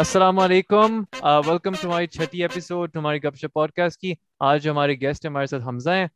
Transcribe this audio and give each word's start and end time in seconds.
السلام 0.00 0.38
علیکم 0.38 0.96
welcome 1.46 1.72
to 1.72 1.88
ہماری 1.88 2.06
چھٹی 2.06 2.42
ایپیسوڈ 2.42 2.96
ہماری 2.96 3.22
گپ 3.22 3.34
شپ 3.36 3.52
پوڈ 3.54 3.72
کاسٹ 3.72 4.00
کی 4.00 4.12
آج 4.40 4.68
ہمارے 4.68 4.94
گیسٹ 5.00 5.26
ہمارے 5.26 5.46
ساتھ 5.46 5.62
حمزہ 5.68 5.90
ہیں 5.90 6.06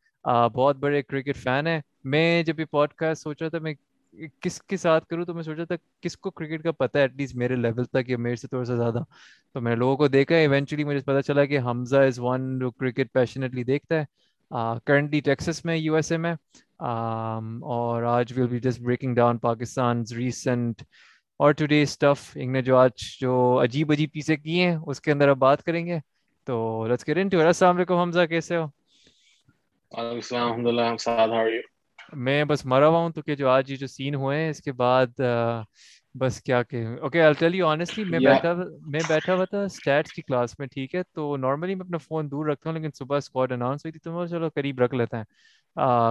بہت 0.54 0.76
بڑے 0.76 1.02
کرکٹ 1.02 1.36
فین 1.36 1.66
ہیں 1.66 1.80
میں 2.04 2.42
جب 2.42 2.60
یہ 2.60 2.64
پوڈ 2.64 2.92
کاسٹ 2.92 3.22
سوچ 3.22 3.42
رہا 3.42 3.48
تھا 3.48 3.58
میں 3.58 3.74
کس 4.40 4.60
کے 4.62 4.76
ساتھ 4.76 5.06
کروں 5.06 5.24
تو 5.24 5.34
میں 5.34 5.42
سوچا 5.42 5.64
تھا 5.64 5.74
کس 6.00 6.16
کو 6.16 6.30
کرکٹ 6.30 6.64
کا 6.64 6.72
پتہ 6.72 6.98
ہے 6.98 7.02
ایٹ 7.02 7.16
لیسٹ 7.16 7.34
میرے 7.34 7.56
لیول 7.56 7.84
تک 7.84 8.10
یا 8.10 8.18
میرے 8.18 8.36
سے 8.36 8.48
تھوڑا 8.48 8.64
سا 8.64 8.76
زیادہ 8.76 9.02
تو 9.54 9.60
میں 9.60 9.76
لوگوں 9.76 9.96
کو 9.96 10.08
دیکھا 10.08 10.36
ایونچولی 10.36 10.84
مجھے 10.84 11.00
پتا 11.00 11.22
چلا 11.22 11.44
کہ 11.44 11.58
حمزہ 11.58 11.96
از 11.98 12.20
ون 12.20 12.58
جو 12.58 12.70
کرکٹ 12.70 13.12
پیشنیٹلی 13.12 13.64
دیکھتا 13.64 14.00
ہے 14.00 14.04
کرنٹلی 14.86 15.20
ٹیکسس 15.20 15.64
میں 15.64 15.76
یو 15.76 15.94
ایس 15.94 16.12
اے 16.12 16.18
میں 16.18 16.34
اور 16.80 18.02
آج 18.10 18.32
we'll 18.36 18.46
be 18.46 18.58
just 18.60 18.80
breaking 18.80 19.14
down 19.14 19.38
Pakistan 19.40 20.02
recent 20.16 20.82
اور 21.40 21.52
ٹوڈے 21.52 21.80
اسٹف 21.82 22.30
انگ 22.34 22.52
نے 22.52 22.62
جو 22.62 22.76
آج 22.76 23.04
جو 23.20 23.60
عجیب 23.62 23.92
عجیب 23.92 24.12
پیسے 24.12 24.36
کیے 24.36 24.68
ہیں 24.68 24.76
اس 24.86 25.00
کے 25.00 25.12
اندر 25.12 25.28
اب 25.28 25.38
بات 25.38 25.62
کریں 25.62 25.84
گے 25.86 25.98
تو 26.46 26.86
لیٹس 26.86 27.06
گیٹ 27.08 27.16
انٹو 27.16 27.40
السلام 27.40 27.76
علیکم 27.76 27.98
حمزہ 27.98 28.26
کیسے 28.26 28.56
ہو 28.56 28.66
السلام 29.92 30.42
الحمدللہ 30.42 30.82
ہم 30.82 30.96
سعد 30.96 31.28
ہاؤ 31.28 31.46
یو 31.46 31.60
میں 32.16 32.44
بس 32.44 32.64
مرا 32.66 32.88
ہوا 32.88 32.98
ہوں 32.98 33.10
تو 33.10 33.22
کہ 33.22 33.34
جو 33.34 33.48
آج 33.48 33.70
یہ 33.70 33.76
جو 33.76 33.86
سین 33.86 34.14
ہوئے 34.14 34.38
ہیں 34.38 34.48
اس 34.50 34.60
کے 34.62 34.72
بعد 34.72 35.20
بس 36.14 36.40
کیا 36.42 36.62
کہ 36.62 36.84
okay 37.00 37.22
I 37.22 37.34
tell 37.34 37.54
you 37.54 37.66
honestly 37.66 38.04
میں 38.04 38.18
بیٹھا 38.20 38.52
میں 38.86 39.00
بیٹھا 39.08 39.34
ہوا 39.34 39.44
تھا 39.44 39.62
اسٹیٹس 39.62 40.12
کی 40.12 40.22
کلاس 40.22 40.58
میں 40.58 40.66
ٹھیک 40.66 40.94
ہے 40.94 41.02
تو 41.12 41.36
نارملی 41.36 41.74
میں 41.74 41.84
اپنا 41.84 41.98
فون 41.98 42.30
دور 42.30 42.46
رکھتا 42.46 42.70
ہوں 42.70 42.76
لیکن 42.76 42.90
صبح 42.94 43.16
اسکواڈ 43.16 43.52
اناؤنس 43.52 43.84
ہوئی 43.84 43.92
تھی 43.92 44.00
تو 44.00 44.12
میں 44.12 44.26
چلو 44.26 44.48
قریب 44.48 44.80
رکھ 44.80 44.94
لیتا 44.94 45.18
ہے 45.18 45.24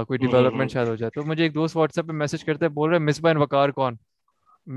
کوئی 0.06 0.18
ڈیولپمنٹ 0.20 0.72
شاید 0.72 0.88
ہو 0.88 0.96
جائے 0.96 1.12
تو 1.12 1.24
مجھے 1.24 1.44
ایک 1.44 1.56
دوست 1.56 1.78
واٹس 1.78 1.98
ایپ 1.98 2.08
پہ 2.08 2.14
میسج 2.14 2.44
کرتا 2.44 2.66
ہے 2.66 2.70
بول 2.72 2.90
رہے 2.90 2.98
ہیں 2.98 3.06
مس 3.06 3.22
بین 3.22 3.38
وقار 3.38 3.70
کون 3.70 3.96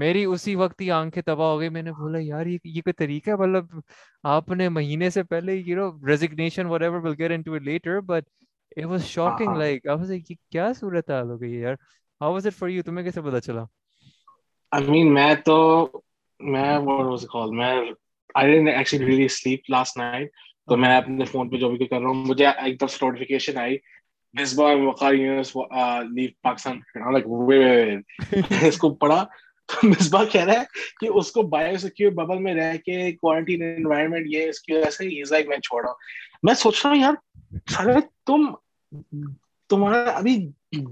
میری 0.00 0.24
اسی 0.24 0.54
وقت 0.54 0.80
ہی 0.80 0.90
آنکھیں 0.90 1.22
تباہ 1.22 1.50
ہو 1.50 1.58
گئی 1.60 1.68
میں 1.68 1.82
نے 1.82 1.92
بولا 1.92 2.18
یار 2.20 2.46
یہ 2.46 2.80
کوئی 2.80 2.92
طریقہ 2.92 3.30
ہے 3.30 3.36
مطلب 3.36 3.66
آپ 4.24 4.48
نے 4.48 4.68
مہینے 4.68 5.10
سے 5.10 5.22
پہلے 5.22 5.54
you 5.56 5.76
know 5.76 5.90
resignation 6.08 6.66
what 6.66 6.82
ever 6.82 7.00
will 7.00 7.14
get 7.18 7.30
in 7.30 7.42
it 7.46 7.62
later 7.62 8.00
but 8.00 8.24
it 8.76 8.84
was 8.84 9.04
shocking 9.04 9.56
like 9.56 9.86
I 9.86 9.96
was 9.98 10.10
like 10.10 10.26
کیا 10.50 10.72
صورت 10.72 11.10
حال 11.10 11.30
ہو 11.30 11.40
گئی 11.40 11.54
یار 11.54 11.74
how 12.20 12.32
was 12.32 12.46
it 12.46 12.54
for 12.54 12.68
you 12.68 12.82
تمہیں 12.82 13.04
کیسے 13.04 13.20
پتہ 13.20 13.38
چلا 13.38 13.64
آئی 14.72 14.90
مین 14.90 15.14
میں 15.14 15.34
تو 15.44 15.56
میں 16.40 16.78
واٹ 16.78 17.06
واز 17.06 17.26
کال 17.32 17.50
میں 17.50 17.74
I 18.34 18.52
done 18.52 18.68
actually 18.68 19.06
really 19.06 19.28
sleep 19.28 19.70
last 19.70 19.96
night 19.96 20.30
تو 20.68 20.76
میں 20.76 20.96
اپنے 20.96 21.24
فون 21.24 21.50
پہ 21.50 21.56
جو 21.56 21.70
بھی 21.70 21.86
کر 21.86 22.00
رہا 22.00 22.08
ہوں 22.08 22.24
مجھے 22.26 22.46
ایک 22.46 22.80
دفعہ 22.80 23.06
نوٹیفیکیشن 23.06 23.58
آئی 23.58 23.76
مصباح 24.34 24.74
وقار 24.74 25.14
یونیورس 25.14 25.56
لیو 26.10 26.28
پاکستان 26.42 26.80
اس 28.62 28.78
کو 28.78 28.94
پڑھا 28.94 29.24
مصباح 29.84 30.24
کہہ 30.24 30.40
رہا 30.40 30.52
رہا 30.52 30.60
ہے 30.60 30.64
کہ 31.00 31.06
اس 31.08 31.14
اس 31.16 31.30
کو 31.32 31.42
بایو 31.44 31.78
سیکیور 31.78 32.12
ببل 32.12 32.38
میں 32.38 32.52
میں 32.52 32.54
میں 32.54 32.64
رہ 32.64 32.76
کے 32.76 33.10
کوارنٹین 33.12 33.62
انوائرمنٹ 33.64 34.26
یہ 34.28 34.50
کی 34.60 34.72
وجہ 34.72 34.90
سے 34.90 35.06
ایز 35.06 35.32
لائک 35.32 35.48
چھوڑا 35.60 36.54
سوچ 36.54 36.84
ہوں 36.86 36.96
یار 36.96 37.14
سارے 37.70 38.00
تم 38.26 38.46
تمہارا 39.70 40.10
ابھی 40.12 40.36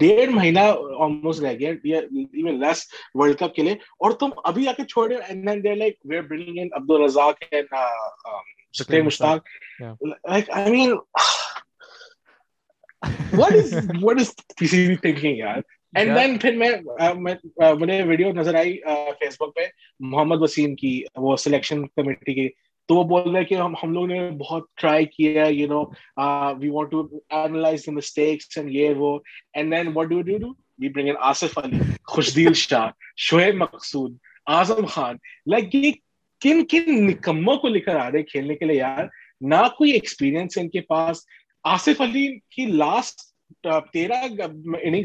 ڈیڑھ 0.00 0.31
مہینہ 0.31 0.61
آلموسٹ 0.99 1.43
رہ 1.43 1.55
گیا 1.59 1.71
ایون 1.93 2.61
لیس 2.61 2.87
ورلڈ 3.15 3.39
کپ 3.39 3.55
کے 3.55 3.63
کے 3.63 3.63
لیے 3.63 3.75
اور 3.99 4.19
تم 4.19 4.31
ابھی 4.45 4.69
آ 4.69 4.73
چھوڑ 4.79 5.09
رہے 5.09 5.17
and 5.19 5.49
and 5.49 5.65
then 5.65 5.79
like 5.79 5.95
like 6.01 6.31
we 6.31 6.39
are 6.39 6.61
in 6.61 6.69
Abdul 6.73 6.91
Razzaq 6.91 7.45
مشتاق 9.05 9.49
آئی 10.29 10.71
مین 10.71 10.93
ہوشتاق 14.03 15.73
مجھے 17.75 18.03
ویڈیو 18.03 18.33
نظر 18.33 18.55
آئی 18.55 18.79
فیس 19.21 19.37
بک 19.41 19.55
پہ 19.55 19.61
محمد 20.01 20.43
وسیم 20.43 20.75
کی 20.75 21.03
وہ 21.17 21.37
سلیکشن 21.37 21.83
اعظم 22.87 23.71
خان 34.85 35.17
یہ 35.75 35.93
کن 36.41 36.65
کن 36.65 37.07
نکموں 37.07 37.57
کو 37.57 37.69
لے 37.69 37.81
کر 37.81 37.97
آ 37.97 38.11
رہے 38.11 38.23
کھیلنے 38.23 38.55
کے 38.55 38.65
لیے 38.65 38.77
یار 38.77 39.05
نہ 39.41 39.69
کوئی 39.79 39.91
ایکسپیرئنس 39.91 40.59
ان 40.59 40.69
کے 40.69 40.81
پاس 40.81 41.17
آصف 41.65 42.01
علی 42.01 42.39
کی 42.51 42.67
لاسٹ 42.67 43.34
اس 43.51 43.91
کی 43.93 44.07
کے 44.37 45.03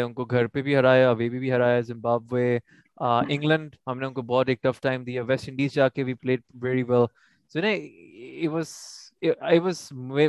ان 0.02 0.14
کو 0.14 0.26
گھر 0.26 0.48
پہ 0.48 0.62
بھی 0.62 0.76
ہرایا 0.76 1.10
ابھی 1.10 1.30
بھی 1.30 1.52
ہرایا 1.52 1.80
زمبابوے 1.80 2.60
انگلینڈ 3.00 3.76
ہم 3.88 4.00
نے 4.00 4.06
ان 4.06 4.14
کو 4.14 4.22
کو 4.22 4.28
بہت 4.28 4.50
ایک 4.50 4.62
ٹف 4.62 4.80
ٹائم 4.82 5.04
دیا 5.04 5.22
ویسٹ 5.24 5.50
انڈیز 5.50 5.74
جا 5.74 5.88
کے 5.88 5.94
کے 5.94 5.96
کے 5.96 6.04
کے 6.04 6.08
وی 6.08 6.14
پلیڈ 6.16 6.42
ویری 6.64 6.84
ویل 6.84 7.06
سو 7.52 7.60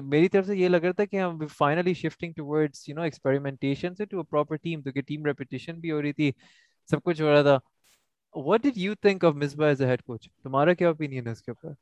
میری 0.02 0.28
طرف 0.28 0.46
سے 0.46 0.52
سے 0.52 0.56
یہ 0.56 0.68
لگ 0.68 0.76
رہا 0.76 0.82
رہا 0.82 0.92
تھا 0.92 0.96
تھا 0.96 1.04
کہ 1.06 1.16
کہ 1.16 1.20
ہم 1.20 1.46
finally 1.56 1.94
shifting 1.94 2.32
to 2.32 2.42
you 2.44 2.62
you 2.88 2.94
know 2.94 3.02
experimentation 3.02 3.94
a 4.00 4.22
proper 4.22 4.56
team 4.58 4.82
team 5.02 5.26
repetition 5.26 5.80
بھی 5.80 5.90
ہو 5.90 5.96
ہو 5.96 6.02
رہی 6.02 6.12
تھی 6.12 6.30
سب 6.88 7.02
کچھ 7.02 7.22
what 8.34 8.66
think 9.02 9.24
of 9.24 9.34
as 9.62 9.82
head 9.82 9.88
head 9.90 10.02
coach 10.02 10.22
coach 10.22 10.42
تمہارا 10.42 10.74
کیا 10.74 10.88
اوپینین 10.88 11.26
ہے 11.26 11.32
اس 11.32 11.42
اوپر 11.48 11.72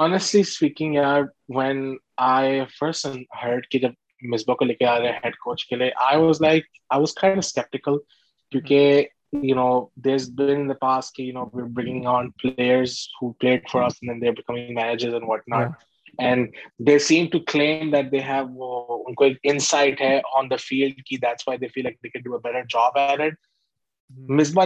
آنیسٹلی 0.00 0.40
اسپیکنگ 0.40 0.94
یار 0.94 1.22
when 1.54 1.84
I 2.26 2.46
I 2.46 2.58
I 2.58 2.66
first 2.78 3.06
heard 3.42 3.66
جب 3.78 3.92
مصباح 4.32 4.64
لے 4.64 4.74
آ 4.86 4.98
رہے 4.98 5.08
ہیں 5.08 5.30
لیے 5.76 5.90
was 5.98 6.16
was 6.18 6.42
like 6.42 6.66
kind 7.16 7.38
skeptical 7.38 7.98
کیونکہ 8.52 9.06
مصباح 9.32 10.44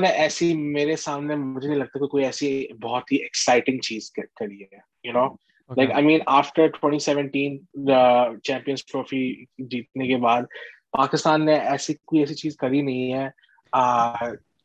نے 0.00 0.09
ایسی 0.09 0.55
میرے 0.55 0.97
سامنے 0.97 1.35
مجھے 1.35 1.69
نہیں 1.69 1.79
لگتا 1.79 1.99
کہ 1.99 2.07
کوئی 2.07 2.25
ایسی 2.25 2.67
بہت 2.83 3.13
ہی 3.13 3.17
ایکسائٹنگ 3.17 3.79
چیز 3.79 4.11
کری 4.13 4.63
ہے 4.63 4.79
you 5.05 5.13
know 5.13 5.27
like 5.77 5.91
I 5.91 6.05
mean 6.05 6.21
after 6.27 6.69
champions 8.45 8.87
trophy 8.87 9.45
جیتنے 9.59 10.07
کے 10.09 10.17
بعد 10.17 10.43
پاکستان 10.91 11.45
نے 11.47 11.55
ایسی 11.55 11.93
ایسی 11.93 11.95
کوئی 12.05 12.35
چیز 12.35 12.57
کری 12.57 12.83
نہیں 12.83 13.13
ہے 13.13 13.29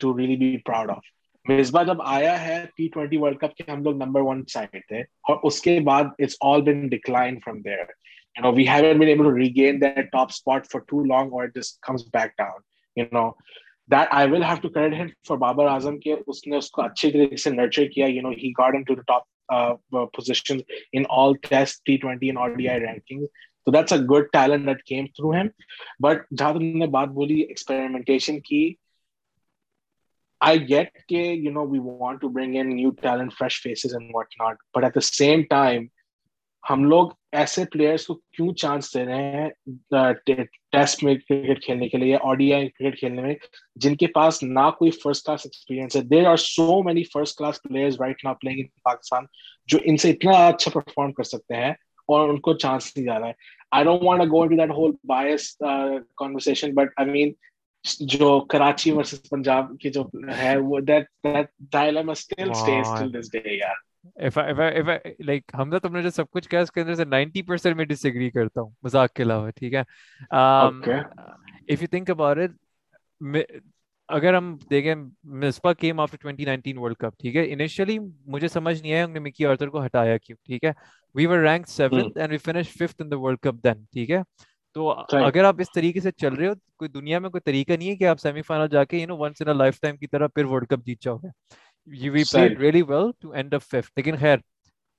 بات 0.02 0.58
بولی 27.10 27.42
ایکسپیر 27.42 28.40
کی 28.40 28.76
آئی 30.42 30.60
گیٹ 30.70 30.98
کے 31.00 31.24
you 31.24 31.52
know 31.52 31.68
we 31.68 31.80
want 31.80 32.22
to 32.22 32.30
bring 32.30 32.56
in 32.56 32.76
new 32.76 32.92
talent 33.02 33.34
fresh 33.40 33.62
faces 33.64 33.94
and 33.94 34.12
what 34.14 34.40
not 34.40 34.58
but 34.76 34.84
at 34.84 34.96
the 34.96 35.02
same 35.02 35.44
time 35.50 35.86
ہم 36.64 36.84
لوگ 36.84 37.10
ایسے 37.32 37.64
پلیئرس 37.66 38.06
کو 38.08 38.14
کیوں 38.32 38.54
چانس 38.54 38.94
دے 38.94 39.06
رہے 39.06 39.32
ہیں 39.32 40.14
ٹیسٹ 40.72 41.04
میں 41.04 41.16
کرکٹ 41.16 41.64
کھیلنے 41.64 41.88
کے 41.90 41.98
لیے 41.98 42.18
آڈی 42.24 42.52
آئی 42.54 42.68
کرکٹ 42.70 43.00
کھیلنے 43.00 43.22
میں 43.22 43.36
جن 43.76 43.96
کے 43.96 44.08
پاس 44.08 44.42
نہ 44.44 44.70
کوئی 44.80 44.92
فرسٹ 45.04 45.26
کلاس 45.26 45.46
ایکسپیرینس 45.46 45.96
ہے 45.96 46.02
there 46.02 46.28
are 46.28 46.38
so 46.38 46.82
many 46.84 47.04
first 47.04 47.38
class 47.38 47.62
players 47.64 48.02
right 48.02 48.26
نا 48.26 48.34
پلئنگ 48.34 48.60
ان 48.60 48.68
پاکستان 48.84 49.26
جو 49.70 49.80
ان 49.84 49.98
سے 49.98 50.10
اتنا 50.10 50.46
اچھا 50.48 50.72
پرفارم 50.72 51.12
کر 51.12 51.24
سکتے 51.24 51.56
ہیں 51.56 51.72
اور 52.10 52.30
ان 52.30 52.40
کو 52.40 52.54
چانس 52.54 52.92
نہیں 52.96 53.06
جا 53.06 53.20
رہا 53.20 53.28
ہے 53.28 53.50
I 53.72 53.84
don't 53.84 54.04
want 54.04 54.32
go 54.32 54.46
to 54.48 54.56
that 54.56 54.72
whole 54.72 54.92
bias 55.04 55.56
conversion 55.58 56.74
but 56.74 56.90
I 56.98 57.10
mean 57.12 57.32
جو 58.00 58.40
کراچی 58.40 58.92
پنجاب 59.30 59.66
کی 59.80 59.90
جو 59.90 60.10
ہے 60.38 60.56
وہ 60.58 60.80
سمجھ 61.24 62.52
نہیں 78.82 79.04
انہوں 79.04 79.20
نے 82.44 82.64
تو 84.76 84.90
اگر 85.18 85.44
آپ 85.44 85.56
اس 85.60 85.72
طریقے 85.76 86.00
سے 86.00 86.12
چل 86.12 86.34
رہے 86.34 86.48
ہو 86.48 86.54
کوئی 86.78 86.90
دنیا 86.90 87.20
میں 87.20 87.30
کوئی 87.30 87.42
طریقہ 87.42 87.74
نہیں 87.74 87.90
ہے 87.90 87.96
کہ 87.96 88.08
آپ 88.08 88.20
سیمی 88.20 88.42
فائنل 88.42 88.68
جا 88.68 88.84
کے 88.84 88.98
you 88.98 89.08
know 89.08 89.18
once 89.18 89.42
in 89.42 89.58
life 89.58 89.80
time 89.80 89.98
کی 89.98 90.08
طرح 90.08 90.28
پھر 90.28 90.46
ورلڈ 90.46 90.68
کپ 90.68 90.86
جیت 90.86 91.04
جاؤ 91.04 91.18
گے 91.18 91.30
you 91.88 92.12
we 92.12 92.24
play 92.32 92.48
really 92.60 92.82
well 92.82 93.12
to 93.20 93.32
end 93.32 93.54
of 93.54 93.66
fifth 93.66 93.92
لیکن 93.98 94.18
خیر 94.18 94.38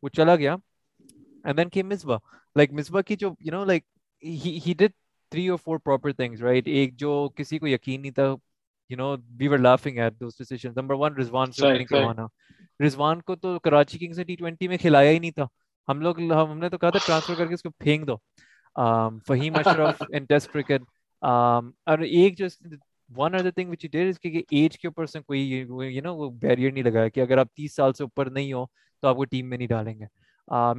وہ 0.02 0.08
چلا 0.08 0.36
گیا 0.36 0.56
اینڈ 1.44 1.58
دین 1.58 1.68
کی 1.68 1.82
مسبا 1.84 2.16
لائک 2.56 2.72
مسبا 2.72 3.02
کی 3.02 3.16
جو 3.16 3.30
you 3.40 3.52
know 3.52 3.64
like 3.64 3.84
he 4.66 4.74
did 4.78 4.92
three 5.32 5.46
اور 5.48 5.58
فور 5.64 5.78
پراپر 5.78 6.12
تھنگز 6.12 6.42
رائٹ 6.42 6.68
ایک 6.68 6.96
جو 6.96 7.28
کسی 7.36 7.58
کو 7.58 7.66
یقین 7.66 8.02
نہیں 8.02 8.12
تھا 8.12 8.34
you 8.90 8.96
know 8.96 9.14
we 9.38 9.48
were 9.48 9.58
laughing 9.58 9.98
at 9.98 10.20
those 10.20 10.38
decisions 10.38 10.76
number 10.76 11.08
1 11.08 11.18
Rizwan 11.18 11.52
سے 11.52 11.72
نہیں 11.72 11.84
کروانا 11.84 12.26
رضوان 12.80 13.20
کو 13.20 13.36
تو 13.36 13.58
کراچی 13.58 13.98
کنگز 13.98 14.18
نے 14.18 14.24
ٹی 14.24 14.36
20 14.44 14.68
میں 14.68 14.76
کھلایا 14.76 15.10
ہی 15.10 15.18
نہیں 15.18 15.30
تھا 15.30 15.46
ہم 15.88 16.00
لوگ 16.00 16.20
ہم 16.32 16.58
نے 16.58 16.68
تو 16.68 16.78
کہا 16.78 16.90
تھا 16.90 16.98
ٹرانسفر 17.06 17.34
کر 17.34 17.46
کے 17.46 17.54
اس 17.54 17.62
کو 17.62 17.70
پھینک 17.70 18.06
دو 18.06 18.16
Um, 18.76 19.18
ایک 22.02 22.38
کہ 24.18 24.30
کہ 24.30 24.42
کے 24.78 24.88
اوپر 24.88 25.06
سے 25.06 25.20
کوئی 25.20 25.64
نہیں 26.70 26.84
لگایا 26.84 27.08
اگر 27.20 27.38
آپ 27.38 27.54
تیس 27.54 27.76
سال 27.76 27.92
سے 27.92 28.04
اوپر 28.04 28.30
نہیں 28.30 28.52
ہو 28.52 28.66
تو 29.02 29.08
آپ 29.08 29.16
کو 29.16 29.24
ٹیم 29.24 29.48
میں 29.48 29.58
نہیں 29.58 29.68
ڈالیں 29.68 29.98
گے 29.98 30.04
uh, 30.48 30.74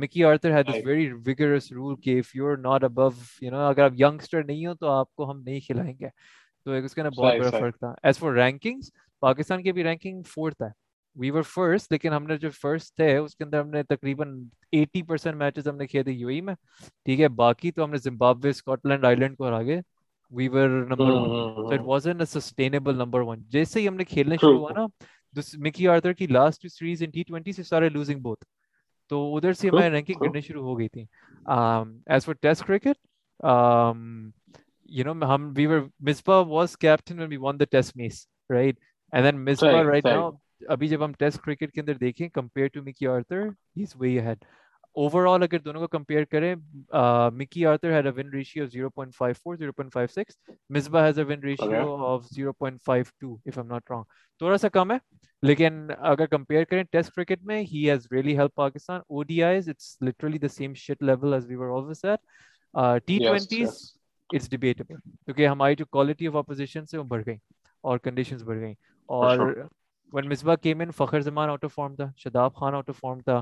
آپ 3.80 3.92
یگسٹر 3.98 4.44
نہیں 4.44 4.66
ہو 4.66 4.74
تو 4.74 4.88
آپ 4.88 5.16
کو 5.16 5.32
ہم 5.32 5.42
نہیں 5.42 5.60
کھلائیں 5.60 5.94
گے 6.00 6.08
تو 6.66 6.72
اس 6.72 6.96
بہت 7.10 7.34
بڑا 7.40 7.50
فرق 7.50 7.80
تھا 7.80 7.94
ایز 8.04 8.18
فار 8.18 8.32
رینکنگس 8.32 8.92
پاکستان 9.20 9.64
کی 9.64 9.72
بھی 9.72 9.84
رینکنگ 9.84 10.22
فورتھ 10.22 10.62
ہے 10.62 10.83
وی 11.16 11.22
we 11.22 11.32
were 11.32 11.38
were 11.38 11.42
first 11.42 11.88
first 11.88 11.92
لیکن 11.92 12.08
ہم 12.08 12.14
ہم 12.14 12.22
ہم 12.32 12.40
ہم 12.42 12.90
ہم 12.90 12.90
نے 12.90 12.90
نے 12.90 12.90
نے 12.90 12.90
نے 12.90 12.90
نے 12.90 12.90
جو 12.90 12.90
تھے 12.96 13.18
اس 13.18 13.36
کے 13.36 13.44
اندر 13.44 13.84
تقریباً 13.84 14.44
ایٹی 14.72 15.02
پرسینٹ 15.02 15.36
میچز 15.36 15.68
کھیلے 15.90 16.12
یو 16.12 16.44
میں 16.44 16.54
ٹھیک 17.06 17.20
ہے 17.20 17.28
باقی 17.28 17.72
تو 17.72 17.88
تو 17.88 17.98
زمبابوے 17.98 18.52
آئی 19.04 19.16
لینڈ 19.16 19.38
کو 19.38 19.48
ہرا 19.48 19.62
گئے 19.62 19.82
number 20.32 20.68
number 20.70 21.74
it 21.74 21.82
was 21.86 22.08
an 22.08 22.20
a 22.20 22.26
sustainable 22.26 23.02
one 23.02 23.44
جیسے 23.50 23.82
ہی 23.82 23.88
شروع 24.42 24.58
ہوا 24.58 24.72
نا 24.78 24.86
مکی 25.58 25.88
کی 26.18 26.28
last 26.28 26.68
series 26.72 27.04
in 27.04 27.12
T 27.12 27.24
twenty 27.24 27.52
سے 27.52 27.64
سے 27.64 27.70
سارے 27.70 27.90
لوزنگ 27.90 28.22
بہت 28.22 28.46
ادھر 29.12 29.52
ہماری 29.64 29.90
رینکنگ 29.90 30.24
گرنے 30.24 30.42
شروع 30.42 30.64
ہو 30.64 30.78
گئی 30.80 30.88
تھی 30.88 31.06
as 32.08 32.26
far 32.26 32.34
test 32.34 32.42
test 32.42 32.68
cricket 32.68 32.98
you 34.90 35.06
know 35.06 35.36
ہم 35.36 35.52
we 35.58 35.66
we 35.66 35.80
were 36.28 36.46
was 36.48 36.78
captain 36.78 37.20
when 37.20 37.38
one 37.38 37.60
the 37.60 37.82
mess 37.96 38.28
right 38.50 38.80
right 39.14 39.26
and 39.26 39.50
then 39.50 40.06
now 40.06 40.32
ابھی 40.70 40.88
جب 40.88 41.04
ہم 41.06 41.12
ٹیسٹ 41.20 41.42
کرکٹ 41.42 41.72
کے 41.74 41.82
اندر 41.82 41.94
دیکھیں 41.94 42.28
compare 42.30 42.68
to 42.68 42.82
Mickey 42.84 43.08
Arthur 43.08 43.48
has 43.78 43.94
way 43.96 44.20
head 44.20 44.46
over 44.96 45.26
all 45.26 45.44
اگر 45.44 45.60
دونوں 45.60 45.82
کو 45.82 45.88
کمپیئر 45.88 46.24
کریں 46.24 46.56
Mickey 47.34 47.66
Arthur 47.66 47.92
had 47.92 48.06
a 48.06 48.12
win 48.18 48.30
ratio 48.34 48.64
of 48.64 48.70
zero 48.72 48.90
point 48.90 49.16
five 49.16 49.34
four 49.44 49.56
zero 49.56 49.72
point 49.72 49.94
five 49.94 50.08
six 50.08 50.38
Misbah 50.70 51.06
has 51.06 51.20
a 51.20 51.26
win 51.26 51.44
ratio 51.44 51.96
of 52.06 52.26
zero 52.26 52.54
point 52.54 52.82
five 52.86 53.04
two 53.22 53.34
if 53.46 53.58
I'm 53.58 53.68
not 53.68 53.92
wrong 53.92 54.04
تھوڑا 54.42 54.58
سا 54.58 54.70
کم 54.70 54.92
ہے 54.92 54.98
لیکن 55.44 55.88
اگر 56.00 56.26
compare 56.26 56.64
کریں 56.64 56.84
ٹیسٹ 56.84 57.12
کرکٹ 57.12 57.44
میں 57.44 57.60
ہی 57.62 57.90
has 57.90 58.08
really 58.12 58.38
help 58.38 58.56
Pakistan 58.56 59.00
O 59.00 59.24
D 59.24 59.44
Is 59.44 59.70
it's 59.70 59.98
literally 60.02 60.38
the 60.38 60.48
same 60.48 60.74
shit 60.74 61.04
level 61.04 61.34
as 61.34 61.50
we 61.50 61.56
were 61.56 61.78
always 61.78 62.06
at 62.06 62.20
T 63.06 63.18
twenties 63.18 63.70
it's 64.30 64.50
debatable 64.50 64.96
کیونکہ 64.96 65.48
ہماری 65.48 65.76
جو 65.76 65.86
کوالٹی 65.86 66.28
آف 66.28 66.36
اپوزیشن 66.36 66.86
سے 66.86 66.98
وہ 66.98 67.04
بڑھ 67.04 67.24
گئیں 67.26 67.38
اور 67.84 67.98
کنڈیشنز 67.98 68.44
بڑھ 68.44 68.60
گئیں 68.60 68.74
اور 69.10 69.40
when 70.14 70.28
Misbah 70.28 70.58
came 70.58 70.82
in 70.82 70.92
فخر 70.92 71.20
زمان 71.20 71.50
آؤٹ 71.50 71.64
آف 71.66 71.74
فارم 71.74 71.96
تھا 71.96 72.06
Shadab 72.18 72.56
Khan 72.56 72.74
out 72.74 72.90
of 72.90 73.00
form 73.00 73.20
تھا 73.20 73.42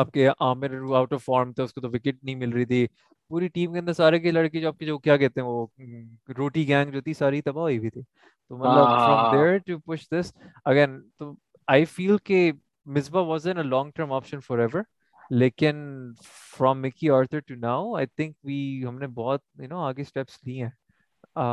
آپ 0.00 0.12
کے 0.12 0.26
عامر 0.28 0.74
آؤٹ 0.96 1.12
آف 1.12 1.24
فارم 1.24 1.52
تھا 1.52 1.62
اس 1.62 1.72
کو 1.72 1.80
تو 1.80 1.88
وکٹ 1.88 2.22
نہیں 2.22 2.34
مل 2.34 2.52
رہی 2.52 2.64
تھی 2.64 2.86
پوری 3.30 3.48
ٹیم 3.48 3.72
کے 3.72 3.78
اندر 3.78 3.92
سارے 3.92 4.18
کے 4.18 4.30
لڑکے 4.30 4.60
جو 4.60 4.68
آپ 4.68 4.78
کے 4.78 4.86
جو 4.86 4.98
کیا 4.98 5.16
کہتے 5.16 5.40
ہیں 5.40 5.48
وہ 5.48 5.66
روٹی 6.38 6.66
گینگ 6.68 6.90
جو 6.90 7.00
تھی 7.00 7.12
ساری 7.12 7.40
تباہ 7.42 7.62
ہوئی 7.62 7.78
بھی 7.78 7.90
تھی 7.90 8.02
تو 8.02 8.56
مطلب 8.56 8.84
from 8.86 9.30
there 9.32 9.58
to 9.58 9.78
push 9.86 10.08
this 10.10 10.32
again 10.64 11.00
تو 11.18 11.32
آئی 11.68 11.84
فیل 11.84 12.16
کہ 12.24 12.50
Misbah 12.86 13.22
was 13.22 13.46
an 13.46 13.58
a 13.58 13.62
long 13.62 13.90
term 13.90 14.12
option 14.12 14.40
for 14.40 14.58
ever 14.58 14.82
لیکن 15.30 15.76
from 16.58 16.82
Mickey 16.82 17.10
Arthur 17.10 17.40
to 17.40 17.54
now 17.54 17.94
I 17.94 18.06
think 18.06 18.36
we 18.44 18.84
ہم 18.88 18.98
نے 18.98 19.06
بہت 19.06 19.40
یو 19.58 19.68
نو 19.68 19.80
آگے 19.80 20.02
اسٹیپس 20.02 20.38
لیے 20.44 20.64
ہیں 20.64 20.70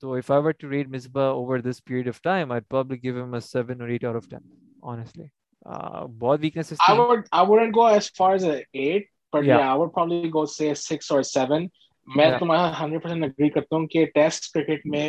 تو 0.00 0.14
if 0.14 0.30
I 0.30 0.42
were 0.42 0.50
to 0.58 0.70
rate 0.70 0.94
مس 0.94 1.08
با 1.12 1.26
over 1.28 1.58
this 1.58 1.84
period 1.84 2.08
of 2.08 2.20
time 2.22 2.52
I 2.52 2.60
probably 2.70 3.02
give 3.02 3.22
him 3.22 3.34
a 3.34 3.40
7 3.56 3.80
اور 3.80 3.88
8 3.88 4.04
آؤٹ 4.04 4.16
آف 4.16 4.28
10 4.34 4.40
honestly 4.90 5.26
uh 5.74 6.06
بہت 6.18 6.40
ویکنس 6.42 6.72
ہے 6.72 6.76
I 6.88 6.98
would 6.98 7.22
I 7.30 7.46
wouldn't 7.48 7.74
go 7.76 7.86
as 7.86 8.10
far 8.18 8.32
as 8.32 8.44
8 8.44 9.06
but 9.32 9.44
yeah. 9.44 9.58
yeah 9.58 9.72
i 9.72 9.78
would 9.78 9.92
probably 9.96 10.30
go 10.36 10.44
say 10.56 10.68
6 10.74 11.10
or 11.16 11.22
7 11.30 11.66
میں 12.16 12.30
تمہارا 12.38 12.84
100% 12.84 13.24
agree 13.24 13.48
کرتا 13.56 13.76
ہوں 13.76 13.86
کہ 13.94 14.04
test 14.14 14.52
cricket 14.52 14.86
میں 14.94 15.09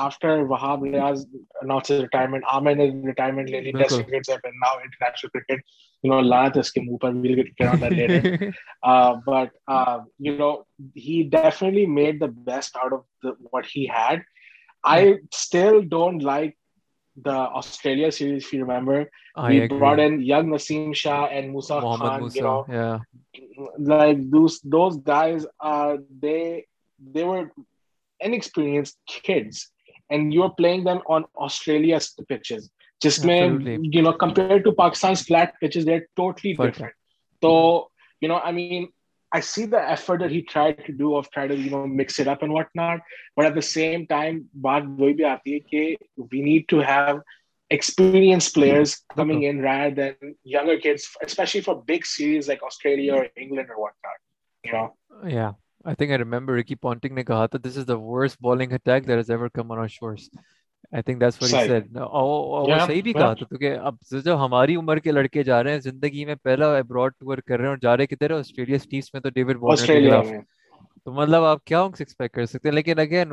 after 0.00 0.46
wahab 0.46 0.82
riaz 0.82 1.26
announced 1.62 1.88
his 1.88 2.02
retirement 2.02 2.44
amin 2.48 2.80
is 2.80 2.94
retirement 3.04 3.50
lately 3.50 3.72
Bilkul. 3.72 3.88
test 3.88 4.04
cricket 4.04 4.26
have 4.28 4.42
been 4.42 4.58
now 4.62 4.74
international 4.84 5.30
cricket 5.30 5.60
you 6.04 6.10
know 6.10 6.20
lanat 6.20 6.56
is 6.56 6.70
ke 6.70 6.82
upar 6.96 7.12
we'll 7.14 7.36
get 7.36 7.68
on 7.68 7.80
that 7.80 7.92
later 7.92 8.54
uh 8.82 9.16
but 9.26 9.50
uh 9.68 10.00
you 10.18 10.36
know 10.36 10.52
he 10.94 11.22
definitely 11.24 11.86
made 11.86 12.20
the 12.20 12.28
best 12.28 12.76
out 12.76 12.92
of 12.92 13.04
the, 13.22 13.34
what 13.50 13.66
he 13.66 13.86
had 13.86 14.22
I 14.84 15.18
still 15.32 15.82
don't 15.82 16.22
like 16.22 16.56
the 17.16 17.30
Australia 17.30 18.10
series. 18.12 18.44
If 18.44 18.52
you 18.52 18.60
remember, 18.60 19.10
I 19.34 19.48
we 19.50 19.60
agree. 19.60 19.78
brought 19.78 19.98
in 19.98 20.20
young 20.22 20.48
Nasim 20.48 20.94
Shah 20.94 21.26
and 21.26 21.52
Musa 21.52 21.80
Mohammed 21.80 22.00
Khan. 22.00 22.20
Musa, 22.20 22.36
you 22.38 22.42
know, 22.42 22.66
yeah, 22.68 22.98
like 23.78 24.30
those 24.30 24.60
those 24.60 24.96
guys 24.98 25.46
are 25.60 25.98
they 26.20 26.66
they 27.12 27.24
were 27.24 27.50
inexperienced 28.20 28.98
kids, 29.06 29.70
and 30.10 30.32
you're 30.32 30.50
playing 30.50 30.84
them 30.84 31.00
on 31.06 31.24
Australia's 31.36 32.14
pitches. 32.28 32.70
Just 33.02 33.24
mein, 33.24 33.84
you 33.84 34.02
know, 34.02 34.12
compared 34.12 34.64
to 34.64 34.72
Pakistan's 34.72 35.22
flat 35.22 35.54
pitches, 35.60 35.84
they're 35.84 36.06
totally 36.16 36.54
Perfect. 36.54 36.76
different. 36.76 36.94
So 37.42 37.90
you 38.20 38.28
know, 38.28 38.38
I 38.38 38.52
mean, 38.52 38.88
I 39.32 39.40
see 39.40 39.66
the 39.66 39.80
effort 39.80 40.20
that 40.20 40.30
he 40.30 40.42
tried 40.42 40.84
to 40.86 40.92
do 40.92 41.14
of 41.16 41.30
trying 41.30 41.50
to 41.50 41.56
you 41.56 41.70
know 41.70 41.86
mix 41.86 42.18
it 42.18 42.26
up 42.26 42.42
and 42.42 42.52
whatnot. 42.52 43.00
But 43.36 43.46
at 43.46 43.54
the 43.54 43.62
same 43.62 44.06
time, 44.06 44.48
we 44.54 45.12
need 46.32 46.68
to 46.68 46.78
have 46.78 47.20
experienced 47.70 48.54
players 48.54 49.02
coming 49.14 49.44
in 49.44 49.62
rather 49.62 49.94
than 49.94 50.34
younger 50.42 50.78
kids, 50.78 51.08
especially 51.22 51.60
for 51.60 51.82
big 51.82 52.04
series 52.04 52.48
like 52.48 52.62
Australia 52.62 53.14
or 53.14 53.28
England 53.36 53.68
or 53.70 53.80
whatnot. 53.80 54.18
You 54.64 54.72
know? 54.72 54.96
Yeah. 55.26 55.52
I 55.84 55.94
think 55.94 56.12
I 56.12 56.16
remember 56.16 56.52
Ricky 56.52 56.74
Ponting 56.74 57.16
said 57.16 57.26
that 57.26 57.62
this 57.62 57.76
is 57.76 57.86
the 57.86 57.98
worst 57.98 58.40
bowling 58.40 58.72
attack 58.72 59.06
that 59.06 59.16
has 59.16 59.30
ever 59.30 59.48
come 59.48 59.70
on 59.70 59.78
our 59.78 59.88
shores. 59.88 60.28
I 60.92 61.02
think 61.02 61.20
that's 61.20 61.50
sad 61.50 61.96
صحیح 62.86 63.02
بھی 63.02 63.12
کہا 63.12 63.32
تھا 63.34 63.44
کیونکہ 63.46 63.76
اب 63.80 63.94
ہماری 64.44 64.76
عمر 64.76 64.98
کے 64.98 65.12
لڑکے 65.12 65.42
جا 65.42 65.62
رہے 65.62 65.72
ہیں 65.72 65.80
زندگی 65.80 66.24
میں 66.24 66.34
پہلا 66.34 66.76
ابراڈ 66.78 67.12
ٹور 67.18 67.38
کر 67.38 67.50
رہے 67.50 67.56
رہے 67.56 67.64
ہیں 67.64 67.70
اور 67.70 67.76
جا 67.76 67.96
کدھر 68.06 68.30
آسٹریلیا 68.30 68.76
آسٹریلس 68.76 69.12
میں 69.14 69.20
تو 69.20 69.30
ڈیوڈ 69.30 69.56
وارنر 69.60 69.86
کے 69.86 70.00
خلاف 70.00 70.26
تو 71.04 71.12
مطلب 71.12 71.44
آپ 71.44 71.64
کیا 71.64 71.80
ایکسپیکٹ 72.00 72.34
کر 72.34 72.46
سکتے 72.46 72.68
ہیں 72.68 72.74
لیکن 72.74 72.98
اگین 72.98 73.32